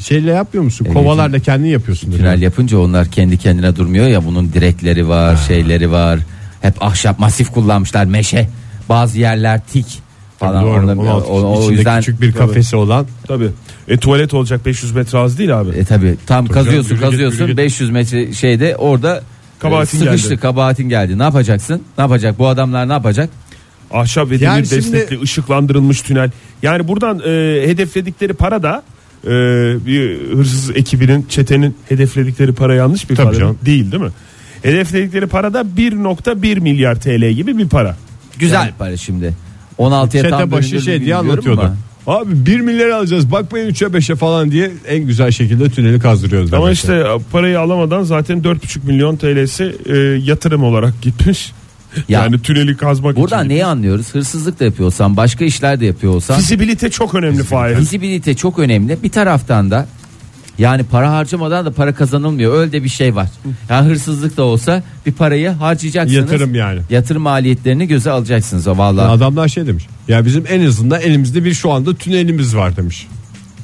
şeyle 0.00 0.30
yapmıyor 0.30 0.64
musun? 0.64 0.84
Evet. 0.88 0.96
Kovalarla 0.96 1.38
kendin 1.38 1.68
yapıyorsun. 1.68 2.12
Tünel 2.12 2.42
yapınca 2.42 2.78
onlar 2.78 3.06
kendi 3.08 3.36
kendine 3.38 3.76
durmuyor 3.76 4.06
ya 4.08 4.24
bunun 4.24 4.52
direkleri 4.52 5.08
var, 5.08 5.36
şeyleri 5.48 5.90
var. 5.90 6.18
Hep 6.62 6.82
ahşap 6.82 7.18
masif 7.18 7.50
kullanmışlar, 7.50 8.04
meşe. 8.04 8.48
Bazı 8.88 9.18
yerler 9.18 9.60
tik 9.72 9.86
falan. 10.38 10.64
Doğru. 10.64 10.80
Ondan- 10.80 10.98
16 10.98 11.26
o, 11.28 11.40
o 11.40 11.60
içinde 11.60 11.74
yüzden 11.74 11.98
küçük 12.00 12.20
bir 12.20 12.32
kafesi 12.32 12.76
olan 12.76 13.06
Tabii. 13.28 13.48
E 13.88 13.96
tuvalet 13.96 14.34
olacak 14.34 14.66
500 14.66 14.92
metre 14.92 15.18
az 15.18 15.38
değil 15.38 15.60
abi. 15.60 15.70
e 15.70 15.84
tabi 15.84 16.16
tam 16.26 16.44
Tabii 16.46 16.54
kazıyorsun 16.54 16.88
canım, 16.88 16.96
yürü 16.96 17.00
git, 17.00 17.10
kazıyorsun 17.10 17.38
yürü 17.38 17.48
git. 17.52 17.58
500 17.58 17.90
metre 17.90 18.32
şeyde 18.32 18.76
orada 18.76 19.22
Kabahatin 19.58 19.98
e, 19.98 20.00
sıkıştı 20.04 20.28
geldi. 20.28 20.40
kabahatin 20.40 20.88
geldi. 20.88 21.18
Ne 21.18 21.22
yapacaksın? 21.22 21.82
Ne 21.98 22.02
yapacak 22.02 22.38
bu 22.38 22.48
adamlar 22.48 22.88
ne 22.88 22.92
yapacak? 22.92 23.30
Ahşap 23.90 24.26
ve 24.26 24.30
demir 24.30 24.42
Yani 24.42 24.66
şimdi- 24.66 24.92
destekli 24.92 25.20
ışıklandırılmış 25.22 26.02
tünel. 26.02 26.30
Yani 26.62 26.88
buradan 26.88 27.18
e, 27.18 27.62
hedefledikleri 27.68 28.32
para 28.32 28.62
da 28.62 28.82
e, 29.24 29.28
bir 29.86 30.20
hırsız 30.36 30.70
ekibinin 30.70 31.26
çetenin 31.28 31.76
hedefledikleri 31.88 32.52
para 32.52 32.74
yanlış 32.74 33.10
bir 33.10 33.16
Tabii 33.16 33.26
para 33.26 33.38
canım. 33.38 33.58
değil 33.66 33.92
değil 33.92 34.02
mi? 34.02 34.10
Hedefledikleri 34.62 35.26
para 35.26 35.54
da 35.54 35.60
1.1 35.76 36.60
milyar 36.60 37.00
TL 37.00 37.30
gibi 37.30 37.58
bir 37.58 37.68
para. 37.68 37.96
Güzel 38.38 38.72
para 38.78 38.96
şimdi. 38.96 39.32
16'ya 39.78 40.00
tam 40.00 40.10
çete 40.40 40.50
başı 40.50 40.50
bölündüğünü 40.52 40.80
şey 40.80 40.86
diye 40.86 41.00
bilmiyorum 41.00 41.30
anlatıyordu. 41.30 41.60
ama. 41.60 41.76
Abi 42.06 42.46
1 42.46 42.60
milyar 42.60 42.88
alacağız 42.88 43.32
bakmayın 43.32 43.70
3'e 43.70 43.88
5'e 43.88 44.16
falan 44.16 44.50
diye 44.50 44.70
en 44.88 45.06
güzel 45.06 45.30
şekilde 45.30 45.70
tüneli 45.70 45.98
kazdırıyordu. 46.00 46.56
Ama 46.56 46.64
demek 46.64 46.76
işte 46.76 46.94
e, 46.94 47.18
parayı 47.32 47.60
alamadan 47.60 48.02
zaten 48.02 48.38
4.5 48.42 48.86
milyon 48.86 49.16
TL'si 49.16 49.76
e, 49.86 49.96
yatırım 50.30 50.64
olarak 50.64 51.02
gitmiş. 51.02 51.52
Ya, 52.08 52.22
yani 52.22 52.42
tüneli 52.42 52.76
kazmak 52.76 53.16
Buradan 53.16 53.40
için. 53.44 53.48
neyi 53.48 53.64
anlıyoruz? 53.64 54.14
Hırsızlık 54.14 54.60
da 54.60 54.64
yapıyor 54.64 54.86
olsan, 54.86 55.16
başka 55.16 55.44
işler 55.44 55.80
de 55.80 55.86
yapıyor 55.86 56.14
olsan. 56.14 56.36
Fizibilite 56.36 56.90
çok 56.90 57.14
önemli 57.14 57.42
Fahir. 57.42 57.76
Fizibilite 57.76 58.34
çok 58.34 58.58
önemli. 58.58 58.98
Bir 59.02 59.10
taraftan 59.10 59.70
da 59.70 59.86
yani 60.58 60.84
para 60.84 61.12
harcamadan 61.12 61.66
da 61.66 61.70
para 61.70 61.94
kazanılmıyor. 61.94 62.58
Öyle 62.58 62.72
de 62.72 62.84
bir 62.84 62.88
şey 62.88 63.14
var. 63.14 63.28
Yani 63.68 63.88
hırsızlık 63.88 64.36
da 64.36 64.42
olsa 64.42 64.82
bir 65.06 65.12
parayı 65.12 65.50
harcayacaksınız. 65.50 66.16
Yatırım 66.16 66.54
yani. 66.54 66.80
Yatırım 66.90 67.22
maliyetlerini 67.22 67.88
göze 67.88 68.10
alacaksınız. 68.10 68.66
Vallahi. 68.66 69.08
Adamlar 69.08 69.48
şey 69.48 69.66
demiş. 69.66 69.86
Ya 70.08 70.24
bizim 70.24 70.44
en 70.48 70.66
azından 70.66 71.00
elimizde 71.00 71.44
bir 71.44 71.54
şu 71.54 71.70
anda 71.70 71.94
tünelimiz 71.94 72.56
var 72.56 72.76
demiş. 72.76 73.06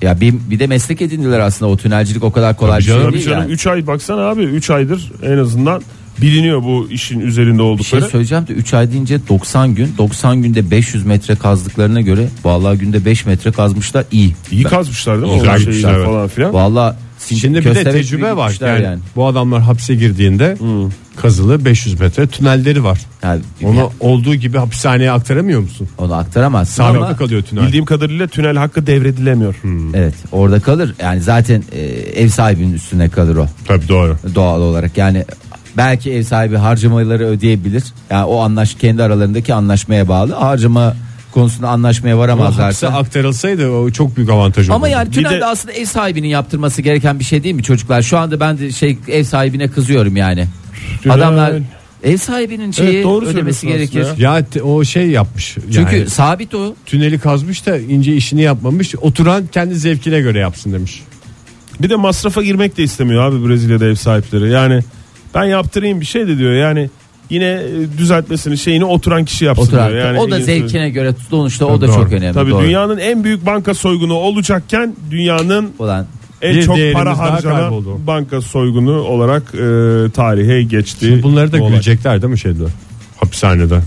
Ya 0.03 0.21
bir, 0.21 0.35
bir 0.51 0.59
de 0.59 0.67
meslek 0.67 1.03
edindiler 1.03 1.41
aslında 1.41 1.73
o 1.73 1.77
tünelcilik 1.77 2.25
o 2.25 2.33
kadar 2.33 2.57
kolay 2.57 2.79
bir 2.79 2.85
şey 2.85 2.95
canım, 2.95 3.13
değil. 3.13 3.25
Canım 3.25 3.43
yani. 3.43 3.53
3 3.53 3.67
ay 3.67 3.87
baksana 3.87 4.21
abi 4.21 4.43
3 4.43 4.71
aydır 4.71 5.13
en 5.23 5.39
azından 5.39 5.83
biliniyor 6.23 6.63
bu 6.63 6.89
işin 6.91 7.21
üzerinde 7.21 7.53
Bir 7.53 7.63
şey 7.63 7.67
oldukları. 7.67 8.05
söyleyeceğim 8.05 8.47
de 8.47 8.53
3 8.53 8.75
ay 8.75 8.93
deyince 8.93 9.29
90 9.29 9.75
gün 9.75 9.95
90 9.99 10.43
günde 10.43 10.71
500 10.71 11.07
metre 11.07 11.35
kazdıklarına 11.35 12.01
göre 12.01 12.29
vallahi 12.45 12.79
günde 12.79 13.05
5 13.05 13.27
metre 13.27 13.53
kazmışlar 13.53 14.05
iyi. 14.13 14.35
İyi 14.51 14.65
kazmışlar 14.65 15.23
değil 15.23 15.33
mi? 15.33 15.41
Şeyi 15.47 15.59
gitmişler, 15.59 15.95
evet. 15.95 16.07
falan 16.07 16.29
filan. 16.29 16.55
Vallahi 16.55 16.97
Şimdi 17.41 17.59
bir 17.59 17.75
de 17.75 17.85
tecrübe 17.85 18.37
var. 18.37 18.51
gitmişler 18.51 18.81
Yani, 18.81 18.99
bu 19.17 19.27
adamlar 19.27 19.63
hapse 19.63 19.95
girdiğinde 19.95 20.57
kazılı 21.17 21.65
500 21.65 22.01
metre 22.01 22.27
tünelleri 22.27 22.85
var. 22.85 23.01
Yani 23.23 23.41
Onu 23.65 23.91
olduğu 24.01 24.35
gibi 24.35 24.59
hapishaneye 24.59 25.11
aktaramıyor 25.11 25.61
musun? 25.61 25.89
onu 25.99 26.15
aktaramazsın 26.15 26.75
Sabitli 26.75 27.05
ama 27.05 27.17
kalıyor 27.17 27.43
tünel. 27.43 27.67
Bildiğim 27.67 27.85
kadarıyla 27.85 28.27
tünel 28.27 28.57
hakkı 28.57 28.87
devredilemiyor. 28.87 29.55
evet 29.95 30.15
orada 30.33 30.61
kalır. 30.61 30.95
Yani 31.03 31.21
zaten 31.21 31.63
e, 31.73 31.81
ev 32.23 32.29
sahibinin 32.29 32.73
üstüne 32.73 33.09
kalır 33.09 33.37
o. 33.37 33.47
Tabii 33.65 33.89
doğru. 33.89 34.17
doğal 34.35 34.61
olarak 34.61 34.97
yani 34.99 35.25
belki 35.77 36.13
ev 36.13 36.23
sahibi 36.23 36.57
harcamaları 36.57 37.27
ödeyebilir. 37.27 37.83
Yani 38.11 38.25
o 38.25 38.39
anlaş 38.41 38.75
kendi 38.75 39.03
aralarındaki 39.03 39.55
anlaşmaya 39.55 40.09
bağlı. 40.09 40.35
Harcama 40.35 40.95
konusunda 41.33 41.69
anlaşmaya 41.69 42.15
Ama 42.15 42.23
varamazlarsa. 42.23 42.89
aktarılsaydı 42.89 43.71
o 43.71 43.91
çok 43.91 44.17
büyük 44.17 44.31
avantaj 44.31 44.65
olurdu. 44.69 44.77
Ama 44.77 44.89
yani 44.89 45.09
Bir 45.09 45.13
tünelde 45.13 45.41
de- 45.41 45.45
aslında 45.45 45.73
ev 45.75 45.85
sahibinin 45.85 46.29
yaptırması 46.29 46.83
gereken 46.83 47.19
bir 47.19 47.25
şey 47.25 47.43
değil 47.45 47.55
mi 47.55 47.63
çocuklar? 47.63 48.03
Şu 48.03 48.19
anda 48.19 48.41
ben 48.41 48.59
de 48.59 48.73
şey 48.73 48.99
ev 49.09 49.25
sahibine 49.25 49.69
kızıyorum 49.69 50.17
yani. 50.17 50.47
Tünel, 51.03 51.17
Adamlar 51.17 51.53
Ev 52.03 52.17
sahibinin 52.17 52.71
şeyi 52.71 52.91
Evet, 52.95 53.05
doğru 53.05 53.27
ödemesi 53.27 53.67
gerekir. 53.67 54.07
Ya 54.19 54.45
te- 54.45 54.63
o 54.63 54.85
şey 54.85 55.07
yapmış. 55.11 55.57
Çünkü 55.75 55.97
yani 55.97 56.11
sabit 56.11 56.55
o. 56.55 56.75
tüneli 56.87 57.19
kazmış 57.19 57.67
da 57.67 57.79
ince 57.79 58.17
işini 58.17 58.43
yapmamış. 58.43 58.95
Oturan 58.95 59.47
kendi 59.53 59.75
zevkine 59.75 60.21
göre 60.21 60.39
yapsın 60.39 60.73
demiş. 60.73 61.03
Bir 61.83 61.91
de 61.91 61.97
masrafa 61.97 62.43
girmek 62.43 62.77
de 62.77 62.83
istemiyor 62.83 63.23
abi 63.23 63.49
Brezilya'da 63.49 63.87
ev 63.87 63.95
sahipleri. 63.95 64.51
Yani 64.51 64.81
ben 65.35 65.45
yaptırayım 65.45 66.01
bir 66.01 66.07
şey 66.07 66.29
de 66.29 66.39
diyor. 66.39 66.53
Yani 66.53 66.91
yine 67.31 67.45
e, 67.47 67.99
düzeltmesini 67.99 68.59
şeyini 68.59 68.85
oturan 68.85 69.25
kişi 69.25 69.45
yapsın 69.45 69.63
Oturan. 69.63 69.91
diyor. 69.91 70.05
Yani 70.05 70.19
o 70.19 70.31
da 70.31 70.41
zevkine 70.41 70.91
göre 70.91 71.15
sonuçta 71.31 71.67
o 71.67 71.81
da 71.81 71.87
Doğru. 71.87 71.95
çok 71.95 72.13
önemli. 72.13 72.35
Tabii 72.35 72.51
Doğru. 72.51 72.65
dünyanın 72.65 72.99
en 72.99 73.25
büyük 73.25 73.47
banka 73.47 73.75
soygunu 73.75 74.15
olacakken 74.15 74.95
dünyanın 75.11 75.71
olan 75.79 76.07
en 76.43 76.57
Bir 76.57 76.63
çok 76.63 76.77
para 76.93 77.19
harcanan 77.19 77.85
banka 78.07 78.41
soygunu 78.41 79.01
olarak 79.01 79.43
e, 79.43 80.11
tarihe 80.11 80.63
geçti. 80.63 81.07
Şimdi 81.07 81.23
bunları 81.23 81.53
da 81.53 81.59
bu 81.59 81.63
olay. 81.63 81.73
gülecekler 81.73 82.23
değil 82.23 82.33
mi 82.33 82.39
şeyde? 82.39 82.63
Hapishanede. 83.17 83.81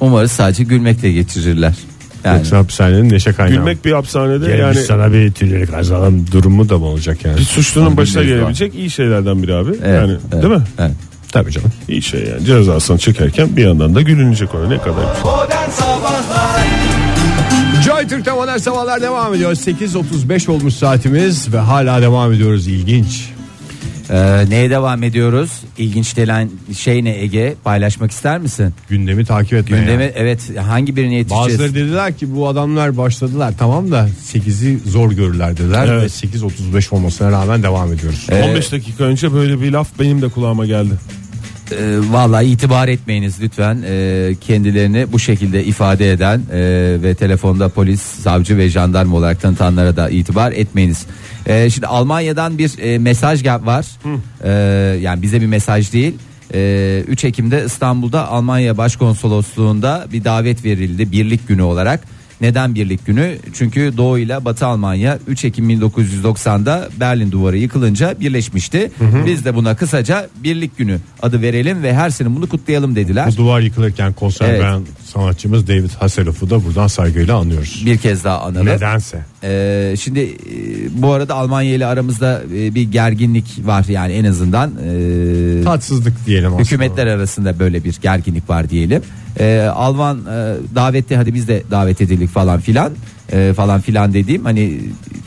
umarız 0.00 0.32
sadece 0.32 0.64
gülmekle 0.64 1.12
geçirirler. 1.12 1.74
Yani 2.24 2.38
Yoksa 2.38 2.56
hapishanenin 2.56 3.10
neşe 3.10 3.32
kaynağı. 3.32 3.56
Gülmek 3.56 3.84
bir 3.84 3.92
hapishanede 3.92 4.50
yani 4.50 4.60
yani 4.60 4.74
sana 4.74 5.12
bir 5.12 5.32
tüneli 5.32 5.66
kazalım 5.66 6.26
durumu 6.32 6.68
da 6.68 6.78
mı 6.78 6.84
olacak 6.84 7.24
yani? 7.24 7.38
bir 7.38 7.42
suçlunun 7.42 7.96
başına 7.96 8.22
gelebilecek 8.22 8.74
iyi 8.74 8.90
şeylerden 8.90 9.42
biri 9.42 9.54
abi. 9.54 9.70
evet, 9.70 10.00
yani 10.00 10.16
evet, 10.32 10.42
değil 10.42 10.54
mi? 10.54 10.62
Evet. 10.78 10.92
Tabii 11.32 11.52
canım. 11.52 11.72
İyi 11.88 12.02
şey 12.02 12.24
yani 12.24 12.44
cezasını 12.44 12.98
çekerken 12.98 13.56
bir 13.56 13.64
yandan 13.64 13.94
da 13.94 14.02
gülünecek 14.02 14.54
ona 14.54 14.68
ne 14.68 14.78
kadar 14.78 15.04
Joy 17.84 18.08
Türk'te 18.08 18.32
modern 18.32 18.56
sabahlar 18.56 19.02
devam 19.02 19.34
ediyor. 19.34 19.52
8.35 19.52 20.50
olmuş 20.50 20.74
saatimiz 20.74 21.52
ve 21.54 21.58
hala 21.58 22.02
devam 22.02 22.32
ediyoruz. 22.32 22.68
İlginç. 22.68 23.37
Ee, 24.10 24.44
neye 24.48 24.70
devam 24.70 25.02
ediyoruz? 25.02 25.50
İlginç 25.78 26.14
gelen 26.14 26.50
şey 26.78 27.04
ne 27.04 27.18
Ege? 27.18 27.54
Paylaşmak 27.64 28.10
ister 28.10 28.38
misin? 28.38 28.74
Gündemi 28.88 29.24
takip 29.24 29.52
etmeye. 29.52 29.80
Gündeme 29.80 30.12
evet 30.16 30.58
hangi 30.58 30.96
birine 30.96 31.14
yetişeceğiz? 31.14 31.52
Bazıları 31.52 31.74
dediler 31.74 32.16
ki 32.16 32.34
bu 32.34 32.48
adamlar 32.48 32.96
başladılar 32.96 33.54
tamam 33.58 33.90
da 33.90 34.08
8'i 34.32 34.78
zor 34.90 35.12
görürler 35.12 35.56
dediler 35.56 35.88
Evet. 35.88 36.24
ve 36.24 36.26
8.35 36.38 36.94
olmasına 36.94 37.30
rağmen 37.32 37.62
devam 37.62 37.92
ediyoruz. 37.92 38.26
Ee, 38.30 38.42
15 38.42 38.72
dakika 38.72 39.04
önce 39.04 39.32
böyle 39.32 39.60
bir 39.60 39.72
laf 39.72 39.88
benim 40.00 40.22
de 40.22 40.28
kulağıma 40.28 40.66
geldi. 40.66 40.94
Ee, 41.72 41.98
vallahi 42.10 42.46
itibar 42.46 42.88
etmeyiniz 42.88 43.40
lütfen 43.40 43.82
Ee, 43.86 44.34
kendilerini 44.40 45.06
bu 45.12 45.18
şekilde 45.18 45.64
ifade 45.64 46.12
eden 46.12 46.38
e, 46.52 46.58
ve 47.02 47.14
telefonda 47.14 47.68
polis, 47.68 48.00
savcı 48.02 48.56
ve 48.56 48.68
jandarma 48.68 49.16
olarak 49.16 49.40
tanıtanlara 49.42 49.96
da 49.96 50.10
itibar 50.10 50.52
etmeyiniz. 50.52 51.06
Ee, 51.48 51.70
şimdi 51.70 51.86
Almanya'dan 51.86 52.58
bir 52.58 52.78
e, 52.78 52.98
mesaj 52.98 53.42
gel- 53.42 53.66
var. 53.66 53.86
Ee, 54.44 54.50
yani 55.00 55.22
bize 55.22 55.40
bir 55.40 55.46
mesaj 55.46 55.92
değil. 55.92 56.14
Ee, 56.54 57.02
3 57.08 57.24
Ekim'de 57.24 57.64
İstanbul'da 57.66 58.28
Almanya 58.28 58.76
Başkonsolosluğu'nda 58.78 60.06
bir 60.12 60.24
davet 60.24 60.64
verildi 60.64 61.12
birlik 61.12 61.48
günü 61.48 61.62
olarak. 61.62 62.04
Neden 62.40 62.74
birlik 62.74 63.06
günü? 63.06 63.36
Çünkü 63.54 63.92
Doğu 63.96 64.18
ile 64.18 64.44
Batı 64.44 64.66
Almanya 64.66 65.18
3 65.26 65.44
Ekim 65.44 65.70
1990'da 65.70 66.88
Berlin 67.00 67.32
Duvarı 67.32 67.56
yıkılınca 67.58 68.14
birleşmişti. 68.20 68.90
Biz 69.26 69.44
de 69.44 69.54
buna 69.54 69.76
kısaca 69.76 70.28
birlik 70.44 70.78
günü 70.78 70.98
adı 71.22 71.42
verelim 71.42 71.82
ve 71.82 71.94
her 71.94 72.10
sene 72.10 72.36
bunu 72.36 72.48
kutlayalım 72.48 72.96
dediler. 72.96 73.28
Bu 73.32 73.36
duvar 73.36 73.60
yıkılırken 73.60 74.12
konser 74.12 74.48
Evet. 74.48 74.60
veren 74.60 74.82
sanatçımız 75.14 75.68
David 75.68 75.90
Hasselhoff'u 75.90 76.50
da 76.50 76.64
buradan 76.64 76.86
saygıyla 76.86 77.36
anıyoruz. 77.36 77.82
Bir 77.86 77.98
kez 77.98 78.24
daha 78.24 78.40
analım. 78.40 78.66
Nedense. 78.66 79.24
Ee, 79.42 79.94
şimdi 80.00 80.20
e, 80.20 80.32
bu 81.02 81.12
arada 81.12 81.34
Almanya 81.34 81.74
ile 81.74 81.86
aramızda 81.86 82.42
e, 82.54 82.74
bir 82.74 82.82
gerginlik 82.82 83.44
var 83.64 83.84
yani 83.88 84.12
en 84.12 84.24
azından 84.24 84.70
e, 84.70 85.62
Tatsızlık 85.64 86.26
diyelim 86.26 86.46
aslında. 86.48 86.62
hükümetler 86.62 87.06
arasında 87.06 87.58
böyle 87.58 87.84
bir 87.84 87.98
gerginlik 88.02 88.50
var 88.50 88.70
diyelim. 88.70 89.02
Ee, 89.40 89.60
Alman 89.74 90.18
e, 90.18 90.54
davette 90.74 91.16
hadi 91.16 91.34
biz 91.34 91.48
de 91.48 91.62
davet 91.70 92.00
edildik 92.00 92.27
falan 92.28 92.60
filan 92.60 92.92
e, 93.32 93.52
falan 93.56 93.80
filan 93.80 94.14
dediğim 94.14 94.44
hani 94.44 94.80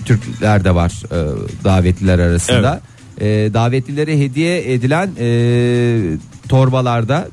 Türkler 0.05 0.63
de 0.63 0.75
var 0.75 0.91
e, 1.11 1.17
davetliler 1.63 2.19
arasında. 2.19 2.81
E, 3.21 3.25
davetlilere 3.53 4.19
hediye 4.19 4.73
edilen 4.73 5.09
e, 5.19 5.27
torbalarda 6.49 7.27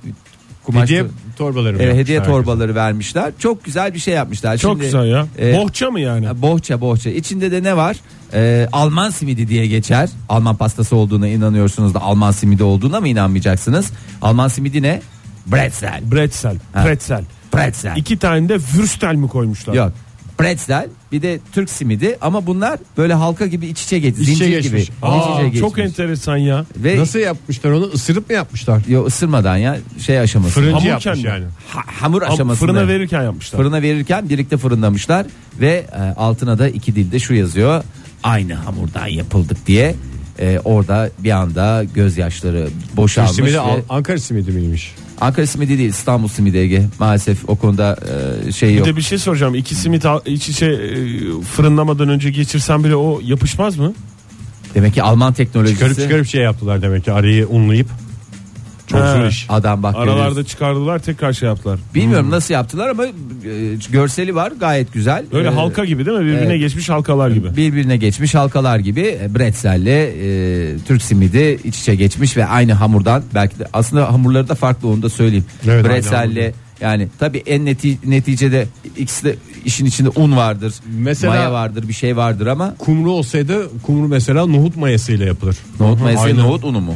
kumaş 0.65 0.83
Hediye 0.83 1.05
torbaları 1.39 1.77
Evet, 1.77 1.81
yapmışlar 1.81 2.03
hediye 2.03 2.19
herkese? 2.19 2.33
torbaları 2.33 2.75
vermişler. 2.75 3.33
Çok 3.39 3.65
güzel 3.65 3.95
bir 3.95 3.99
şey 3.99 4.15
yapmışlar. 4.15 4.57
Çok 4.59 4.73
Şimdi, 4.73 4.85
güzel 4.85 5.07
ya. 5.07 5.27
e, 5.39 5.57
Bohça 5.57 5.91
mı 5.91 6.01
yani? 6.01 6.43
Bohça 6.43 6.81
bohça. 6.81 7.11
İçinde 7.11 7.53
de 7.53 7.63
ne 7.63 7.77
var? 7.77 7.97
Ee, 8.35 8.69
Alman 8.73 9.11
simidi 9.11 9.49
diye 9.49 9.67
geçer. 9.67 10.09
Alman 10.29 10.57
pastası 10.57 10.97
olduğuna 10.97 11.29
inanıyorsunuz 11.29 11.95
da 11.95 12.03
Alman 12.03 12.31
simidi 12.33 12.63
olduğuna 12.63 13.01
mı 13.01 13.09
inanmayacaksınız? 13.09 13.91
Alman 14.23 14.49
simidi 14.49 14.83
ne? 14.83 15.01
Bretzel. 15.47 16.01
Bretzel. 16.13 16.57
Ha. 16.73 16.83
Pretzel. 16.85 17.25
Pretzel. 17.53 17.97
İki 17.97 18.19
tane 18.19 18.49
de 18.49 18.55
würstel 18.59 19.15
mi 19.15 19.29
koymuşlar? 19.29 19.75
Yok. 19.75 19.93
Pretzel 20.39 20.89
bir 21.13 21.23
de 21.23 21.39
Türk 21.53 21.71
simidi 21.71 22.17
ama 22.21 22.47
bunlar 22.47 22.79
böyle 22.99 23.15
halka 23.15 23.47
gibi 23.47 23.67
iç 23.67 23.83
içe 23.83 23.99
geçmiş. 23.99 24.29
İç 24.29 24.35
içe 24.35 24.45
Zincir 24.45 24.63
geçmiş. 24.63 24.87
gibi. 24.87 24.97
Aa, 25.03 25.19
iç 25.19 25.35
içe 25.35 25.43
geçmiş. 25.43 25.61
Çok 25.61 25.79
enteresan 25.79 26.37
ya. 26.37 26.65
Ve 26.77 26.99
Nasıl 26.99 27.19
yapmışlar 27.19 27.71
onu 27.71 27.85
ısırıp 27.85 28.29
mı 28.31 28.35
yapmışlar? 28.35 28.83
Yo, 28.89 29.05
ısırmadan 29.07 29.57
ya 29.57 29.77
şey 30.07 30.21
aşaması. 30.21 30.55
Fırıncı 30.55 30.73
Hamurken 30.89 31.11
yapmış 31.11 31.25
mi? 31.25 31.29
yani. 31.31 31.45
Ha- 31.69 31.83
hamur 32.01 32.23
Ama 32.23 32.35
aşamasında. 32.35 32.73
Fırına 32.73 32.89
verirken 32.89 33.23
yapmışlar. 33.23 33.59
Fırına 33.61 33.83
verirken 33.83 34.29
birlikte 34.29 34.57
fırınlamışlar 34.57 35.27
ve 35.61 35.87
e, 35.97 36.01
altına 36.01 36.59
da 36.59 36.69
iki 36.69 36.95
dilde 36.97 37.19
şu 37.19 37.35
yazıyor. 37.35 37.85
Aynı 38.23 38.55
hamurdan 38.55 39.07
yapıldık 39.07 39.67
diye. 39.67 39.95
E, 40.39 40.59
orada 40.65 41.11
bir 41.19 41.31
anda 41.31 41.85
gözyaşları 41.95 42.65
Türk 42.65 42.97
boşalmış 42.97 43.33
simidi 43.33 43.55
ve 43.55 43.61
Ankara 43.89 44.19
simidi 44.19 44.51
miymiş? 44.51 44.95
Ankara 45.21 45.47
simidi 45.47 45.79
değil 45.79 45.89
İstanbul 45.91 46.29
simidi 46.29 46.57
Ege. 46.59 46.83
Maalesef 46.99 47.49
o 47.49 47.57
konuda 47.57 47.97
e, 48.49 48.53
şey 48.53 48.69
Bir 48.69 48.75
yok. 48.75 48.87
de 48.87 48.97
bir 48.97 49.03
şey 49.03 49.19
soracağım. 49.19 49.55
İki 49.55 49.75
simit 49.75 50.07
al- 50.07 50.21
iç 50.27 50.49
içe 50.49 50.67
e, 50.67 50.99
fırınlamadan 51.43 52.09
önce 52.09 52.31
geçirsen 52.31 52.85
bile 52.85 52.97
o 52.97 53.21
yapışmaz 53.25 53.77
mı? 53.77 53.95
Demek 54.75 54.95
ki 54.95 55.03
Alman 55.03 55.33
teknolojisi. 55.33 55.75
Çıkarıp 55.79 55.97
çıkarıp 55.99 56.27
şey 56.27 56.43
yaptılar 56.43 56.83
demek 56.83 57.05
ki 57.05 57.13
arayı 57.13 57.49
unlayıp. 57.49 57.87
Çok 58.89 59.01
zor 59.01 59.27
iş. 59.27 59.47
Adam 59.49 59.83
bak 59.83 59.95
Aralarda 59.95 60.19
görüyorsun. 60.29 60.45
çıkardılar 60.45 60.99
tekrar 60.99 61.33
şey 61.33 61.49
yaptılar. 61.49 61.79
Bilmiyorum 61.95 62.31
nasıl 62.31 62.55
yaptılar 62.55 62.89
ama 62.89 63.05
e, 63.07 63.11
görseli 63.91 64.35
var 64.35 64.53
gayet 64.61 64.93
güzel. 64.93 65.25
Böyle 65.33 65.49
E, 65.49 65.51
halka 65.51 65.85
gibi 65.85 66.07
değil 66.07 66.19
mi? 66.19 66.25
Birbirine 66.25 66.45
evet. 66.51 66.61
geçmiş 66.61 66.89
halkalar 66.89 67.31
gibi. 67.31 67.57
birbirine 67.57 67.97
geçmiş 67.97 68.35
halkalar 68.35 68.79
gibi 68.79 69.19
e, 69.23 69.35
bretzelle 69.35 70.03
e, 70.07 70.79
Türk 70.79 71.03
simidi 71.03 71.59
iç 71.65 71.79
içe 71.79 71.95
geçmiş 71.95 72.37
ve 72.37 72.47
aynı 72.47 72.73
hamurdan 72.73 73.23
belki 73.35 73.59
de 73.59 73.67
aslında 73.73 74.13
hamurları 74.13 74.49
da 74.49 74.55
farklı 74.55 74.89
onu 74.89 75.03
da 75.03 75.09
söyleyeyim. 75.09 75.45
Evet, 75.69 75.85
bretzelle 75.85 76.53
yani 76.81 77.09
tabii 77.19 77.43
en 77.47 77.65
neti, 77.65 77.99
neticede 78.11 78.67
ikisi 78.97 79.25
de 79.25 79.37
işin 79.65 79.87
içinde 79.87 80.09
un 80.09 80.37
vardır. 80.37 80.75
Mesela- 80.99 81.33
maya 81.35 81.53
vardır, 81.53 81.89
bir 81.89 81.93
şey 81.93 82.17
vardır 82.17 82.47
ama 82.47 82.75
Kumru 82.79 83.11
olsaydı 83.11 83.69
kumru 83.83 84.09
mesela 84.09 84.47
nohut 84.47 84.77
mayasıyla 84.77 85.27
yapılır. 85.27 85.57
nohut 85.81 86.01
mayası 86.01 86.25
Aynen. 86.25 86.39
nohut 86.39 86.65
unu 86.65 86.81
mu? 86.81 86.95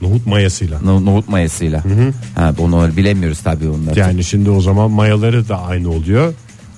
Nohut 0.00 0.26
mayasıyla. 0.26 0.80
No- 0.84 1.04
nohut 1.04 1.28
mayasıyla. 1.28 1.82
Ha 2.34 2.54
onu 2.58 2.96
bilemiyoruz 2.96 3.38
tabii 3.40 3.68
onları. 3.68 3.98
Yani 3.98 4.24
şimdi 4.24 4.50
o 4.50 4.60
zaman 4.60 4.90
mayaları 4.90 5.48
da 5.48 5.62
aynı 5.62 5.90
oluyor. 5.90 6.34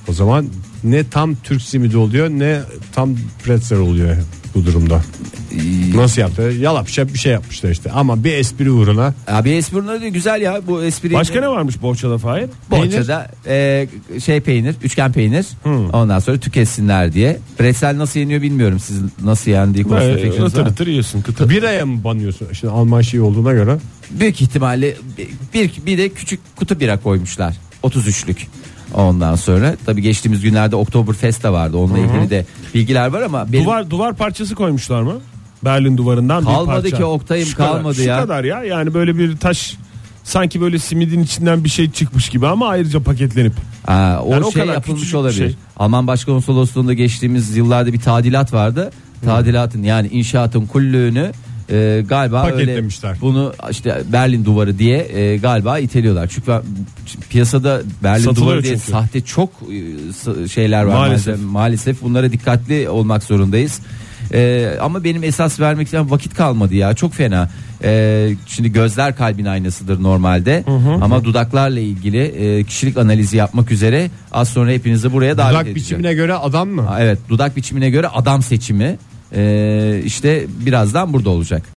O 0.09 0.12
zaman 0.12 0.46
ne 0.85 1.09
tam 1.09 1.35
Türk 1.35 1.62
simidi 1.62 1.96
oluyor 1.96 2.29
ne 2.31 2.61
tam 2.92 3.11
pretzel 3.44 3.79
oluyor 3.79 4.16
bu 4.57 4.66
durumda. 4.66 5.03
Nasıl 5.95 6.21
yaptı? 6.21 6.42
Yalap 6.42 6.88
şap 6.88 7.12
bir 7.14 7.19
şey 7.19 7.33
yapmışlar 7.33 7.71
işte. 7.71 7.90
Ama 7.90 8.25
bir 8.25 8.33
espri 8.33 8.71
uğruna 8.71 9.14
Abi 9.27 9.51
espriler 9.51 10.01
de 10.01 10.09
güzel 10.09 10.42
ya 10.42 10.61
bu 10.66 10.83
espri. 10.83 11.12
Başka 11.14 11.40
ne 11.40 11.49
varmış 11.49 11.83
bohçada 11.83 12.19
Fahir? 12.19 12.49
Bohçada 12.71 13.31
e, 13.47 13.88
şey 14.25 14.40
peynir, 14.40 14.75
üçgen 14.83 15.12
peynir. 15.12 15.47
Ondan 15.92 16.19
sonra 16.19 16.38
tüketsinler 16.38 17.12
diye. 17.12 17.38
Bretzel 17.61 17.99
nasıl 17.99 18.21
yeniyor 18.21 18.42
bilmiyorum. 18.42 18.79
Siz 18.81 19.01
nasıl 19.25 19.51
yendiği 19.51 19.85
konusunda 19.85 20.19
Ee, 20.19 20.23
fikriniz 20.31 20.57
var 20.57 20.66
ıtır 20.66 20.87
yiyorsun 20.87 21.21
kıtır. 21.21 21.51
biraya 21.51 21.87
mı 21.87 22.05
banıyorsun? 22.05 22.49
Şimdi 22.53 22.73
Alman 22.73 23.01
şeyi 23.01 23.21
olduğuna 23.21 23.53
göre. 23.53 23.79
Büyük 24.11 24.42
ihtimalle 24.42 24.95
bir, 25.55 25.71
bir 25.87 25.99
de 25.99 26.09
küçük 26.09 26.40
kutu 26.57 26.81
bira 26.81 26.97
koymuşlar. 27.01 27.57
33'lük. 27.83 28.37
Ondan 28.96 29.35
sonra 29.35 29.74
tabii 29.87 30.02
geçtiğimiz 30.02 30.40
günlerde 30.42 30.76
Oktoberfest 30.76 31.42
de 31.44 31.48
vardı. 31.52 31.76
Onunla 31.76 31.98
ilgili 31.98 32.30
de 32.30 32.46
bilgiler 32.74 33.06
var 33.09 33.22
ama 33.22 33.52
benim 33.52 33.64
Duvar 33.64 33.90
duvar 33.90 34.14
parçası 34.14 34.54
koymuşlar 34.54 35.02
mı? 35.02 35.14
Berlin 35.64 35.96
duvarından 35.96 36.40
bir 36.40 36.46
Kalmadı 36.46 36.82
parça. 36.82 36.96
ki 36.96 37.04
Oktay'ım, 37.04 37.46
Şu 37.48 37.56
kadar, 37.56 37.72
kalmadı 37.72 37.94
şu 37.94 38.02
ya. 38.02 38.20
kadar 38.20 38.44
ya. 38.44 38.64
Yani 38.64 38.94
böyle 38.94 39.18
bir 39.18 39.37
taş 39.37 39.76
sanki 40.24 40.61
böyle 40.61 40.78
simidin 40.78 41.22
içinden 41.22 41.64
bir 41.64 41.68
şey 41.68 41.90
çıkmış 41.90 42.28
gibi 42.28 42.46
ama 42.46 42.68
ayrıca 42.68 43.00
paketlenip. 43.00 43.52
Aa, 43.88 44.18
o 44.22 44.32
Yani 44.32 44.44
o 44.44 44.52
şey 44.52 44.62
kadar 44.62 44.74
yapılmış 44.74 45.09
bir 45.12 45.14
olabilir. 45.18 45.37
şey. 45.37 45.56
Alman 45.76 46.06
Başkonsolosluğu'nda 46.06 46.92
geçtiğimiz 46.92 47.56
yıllarda 47.56 47.92
bir 47.92 48.00
tadilat 48.00 48.52
vardı. 48.52 48.90
Tadilatın 49.24 49.82
yani 49.82 50.09
inşaatın 50.09 50.66
kullüğünü 50.66 51.32
e, 51.70 52.05
galiba 52.09 52.46
öyle 52.46 52.85
bunu 53.20 53.52
işte 53.70 54.02
Berlin 54.12 54.44
duvarı 54.44 54.79
diye 54.79 54.98
e, 55.18 55.37
galiba 55.37 55.79
iteliyorlar. 55.79 56.26
Çünkü 56.26 56.52
piyasada 57.31 57.81
Berlin 58.02 58.24
Satılıyor 58.24 58.46
duvarı 58.52 58.62
diye 58.64 58.74
çünkü. 58.74 58.90
sahte 58.90 59.20
çok 59.20 59.50
e, 60.44 60.48
şeyler 60.48 60.83
var 60.85 60.94
Maalesef. 60.94 61.26
maalesef. 61.26 61.46
Maalesef 61.52 62.02
bunlara 62.02 62.33
dikkatli 62.33 62.88
olmak 62.88 63.22
zorundayız. 63.22 63.81
Ee, 64.33 64.70
ama 64.81 65.05
benim 65.05 65.24
esas 65.24 65.61
vermek 65.61 65.88
için 65.88 66.11
vakit 66.11 66.35
kalmadı 66.35 66.74
ya 66.74 66.94
çok 66.94 67.14
fena. 67.14 67.48
Ee, 67.85 68.31
şimdi 68.46 68.72
gözler 68.72 69.16
kalbin 69.16 69.44
aynasıdır 69.44 70.02
normalde 70.02 70.64
ama 71.02 71.24
dudaklarla 71.24 71.81
ilgili 71.81 72.18
e, 72.22 72.64
kişilik 72.64 72.96
analizi 72.96 73.37
yapmak 73.37 73.72
üzere 73.72 74.11
az 74.33 74.48
sonra 74.48 74.70
hepinizi 74.70 75.12
buraya 75.12 75.38
davet 75.38 75.50
Dudak 75.52 75.62
edeceğim. 75.66 75.76
biçimine 75.76 76.14
göre 76.14 76.35
adam 76.35 76.68
mı? 76.68 76.83
Ha, 76.83 76.96
Evet 77.00 77.18
dudak 77.29 77.57
biçimine 77.57 77.90
göre 77.90 78.09
adam 78.09 78.42
seçimi 78.42 78.98
Ee, 79.37 80.01
işte 80.05 80.46
birazdan 80.66 81.12
burada 81.12 81.31
olacak. 81.31 81.62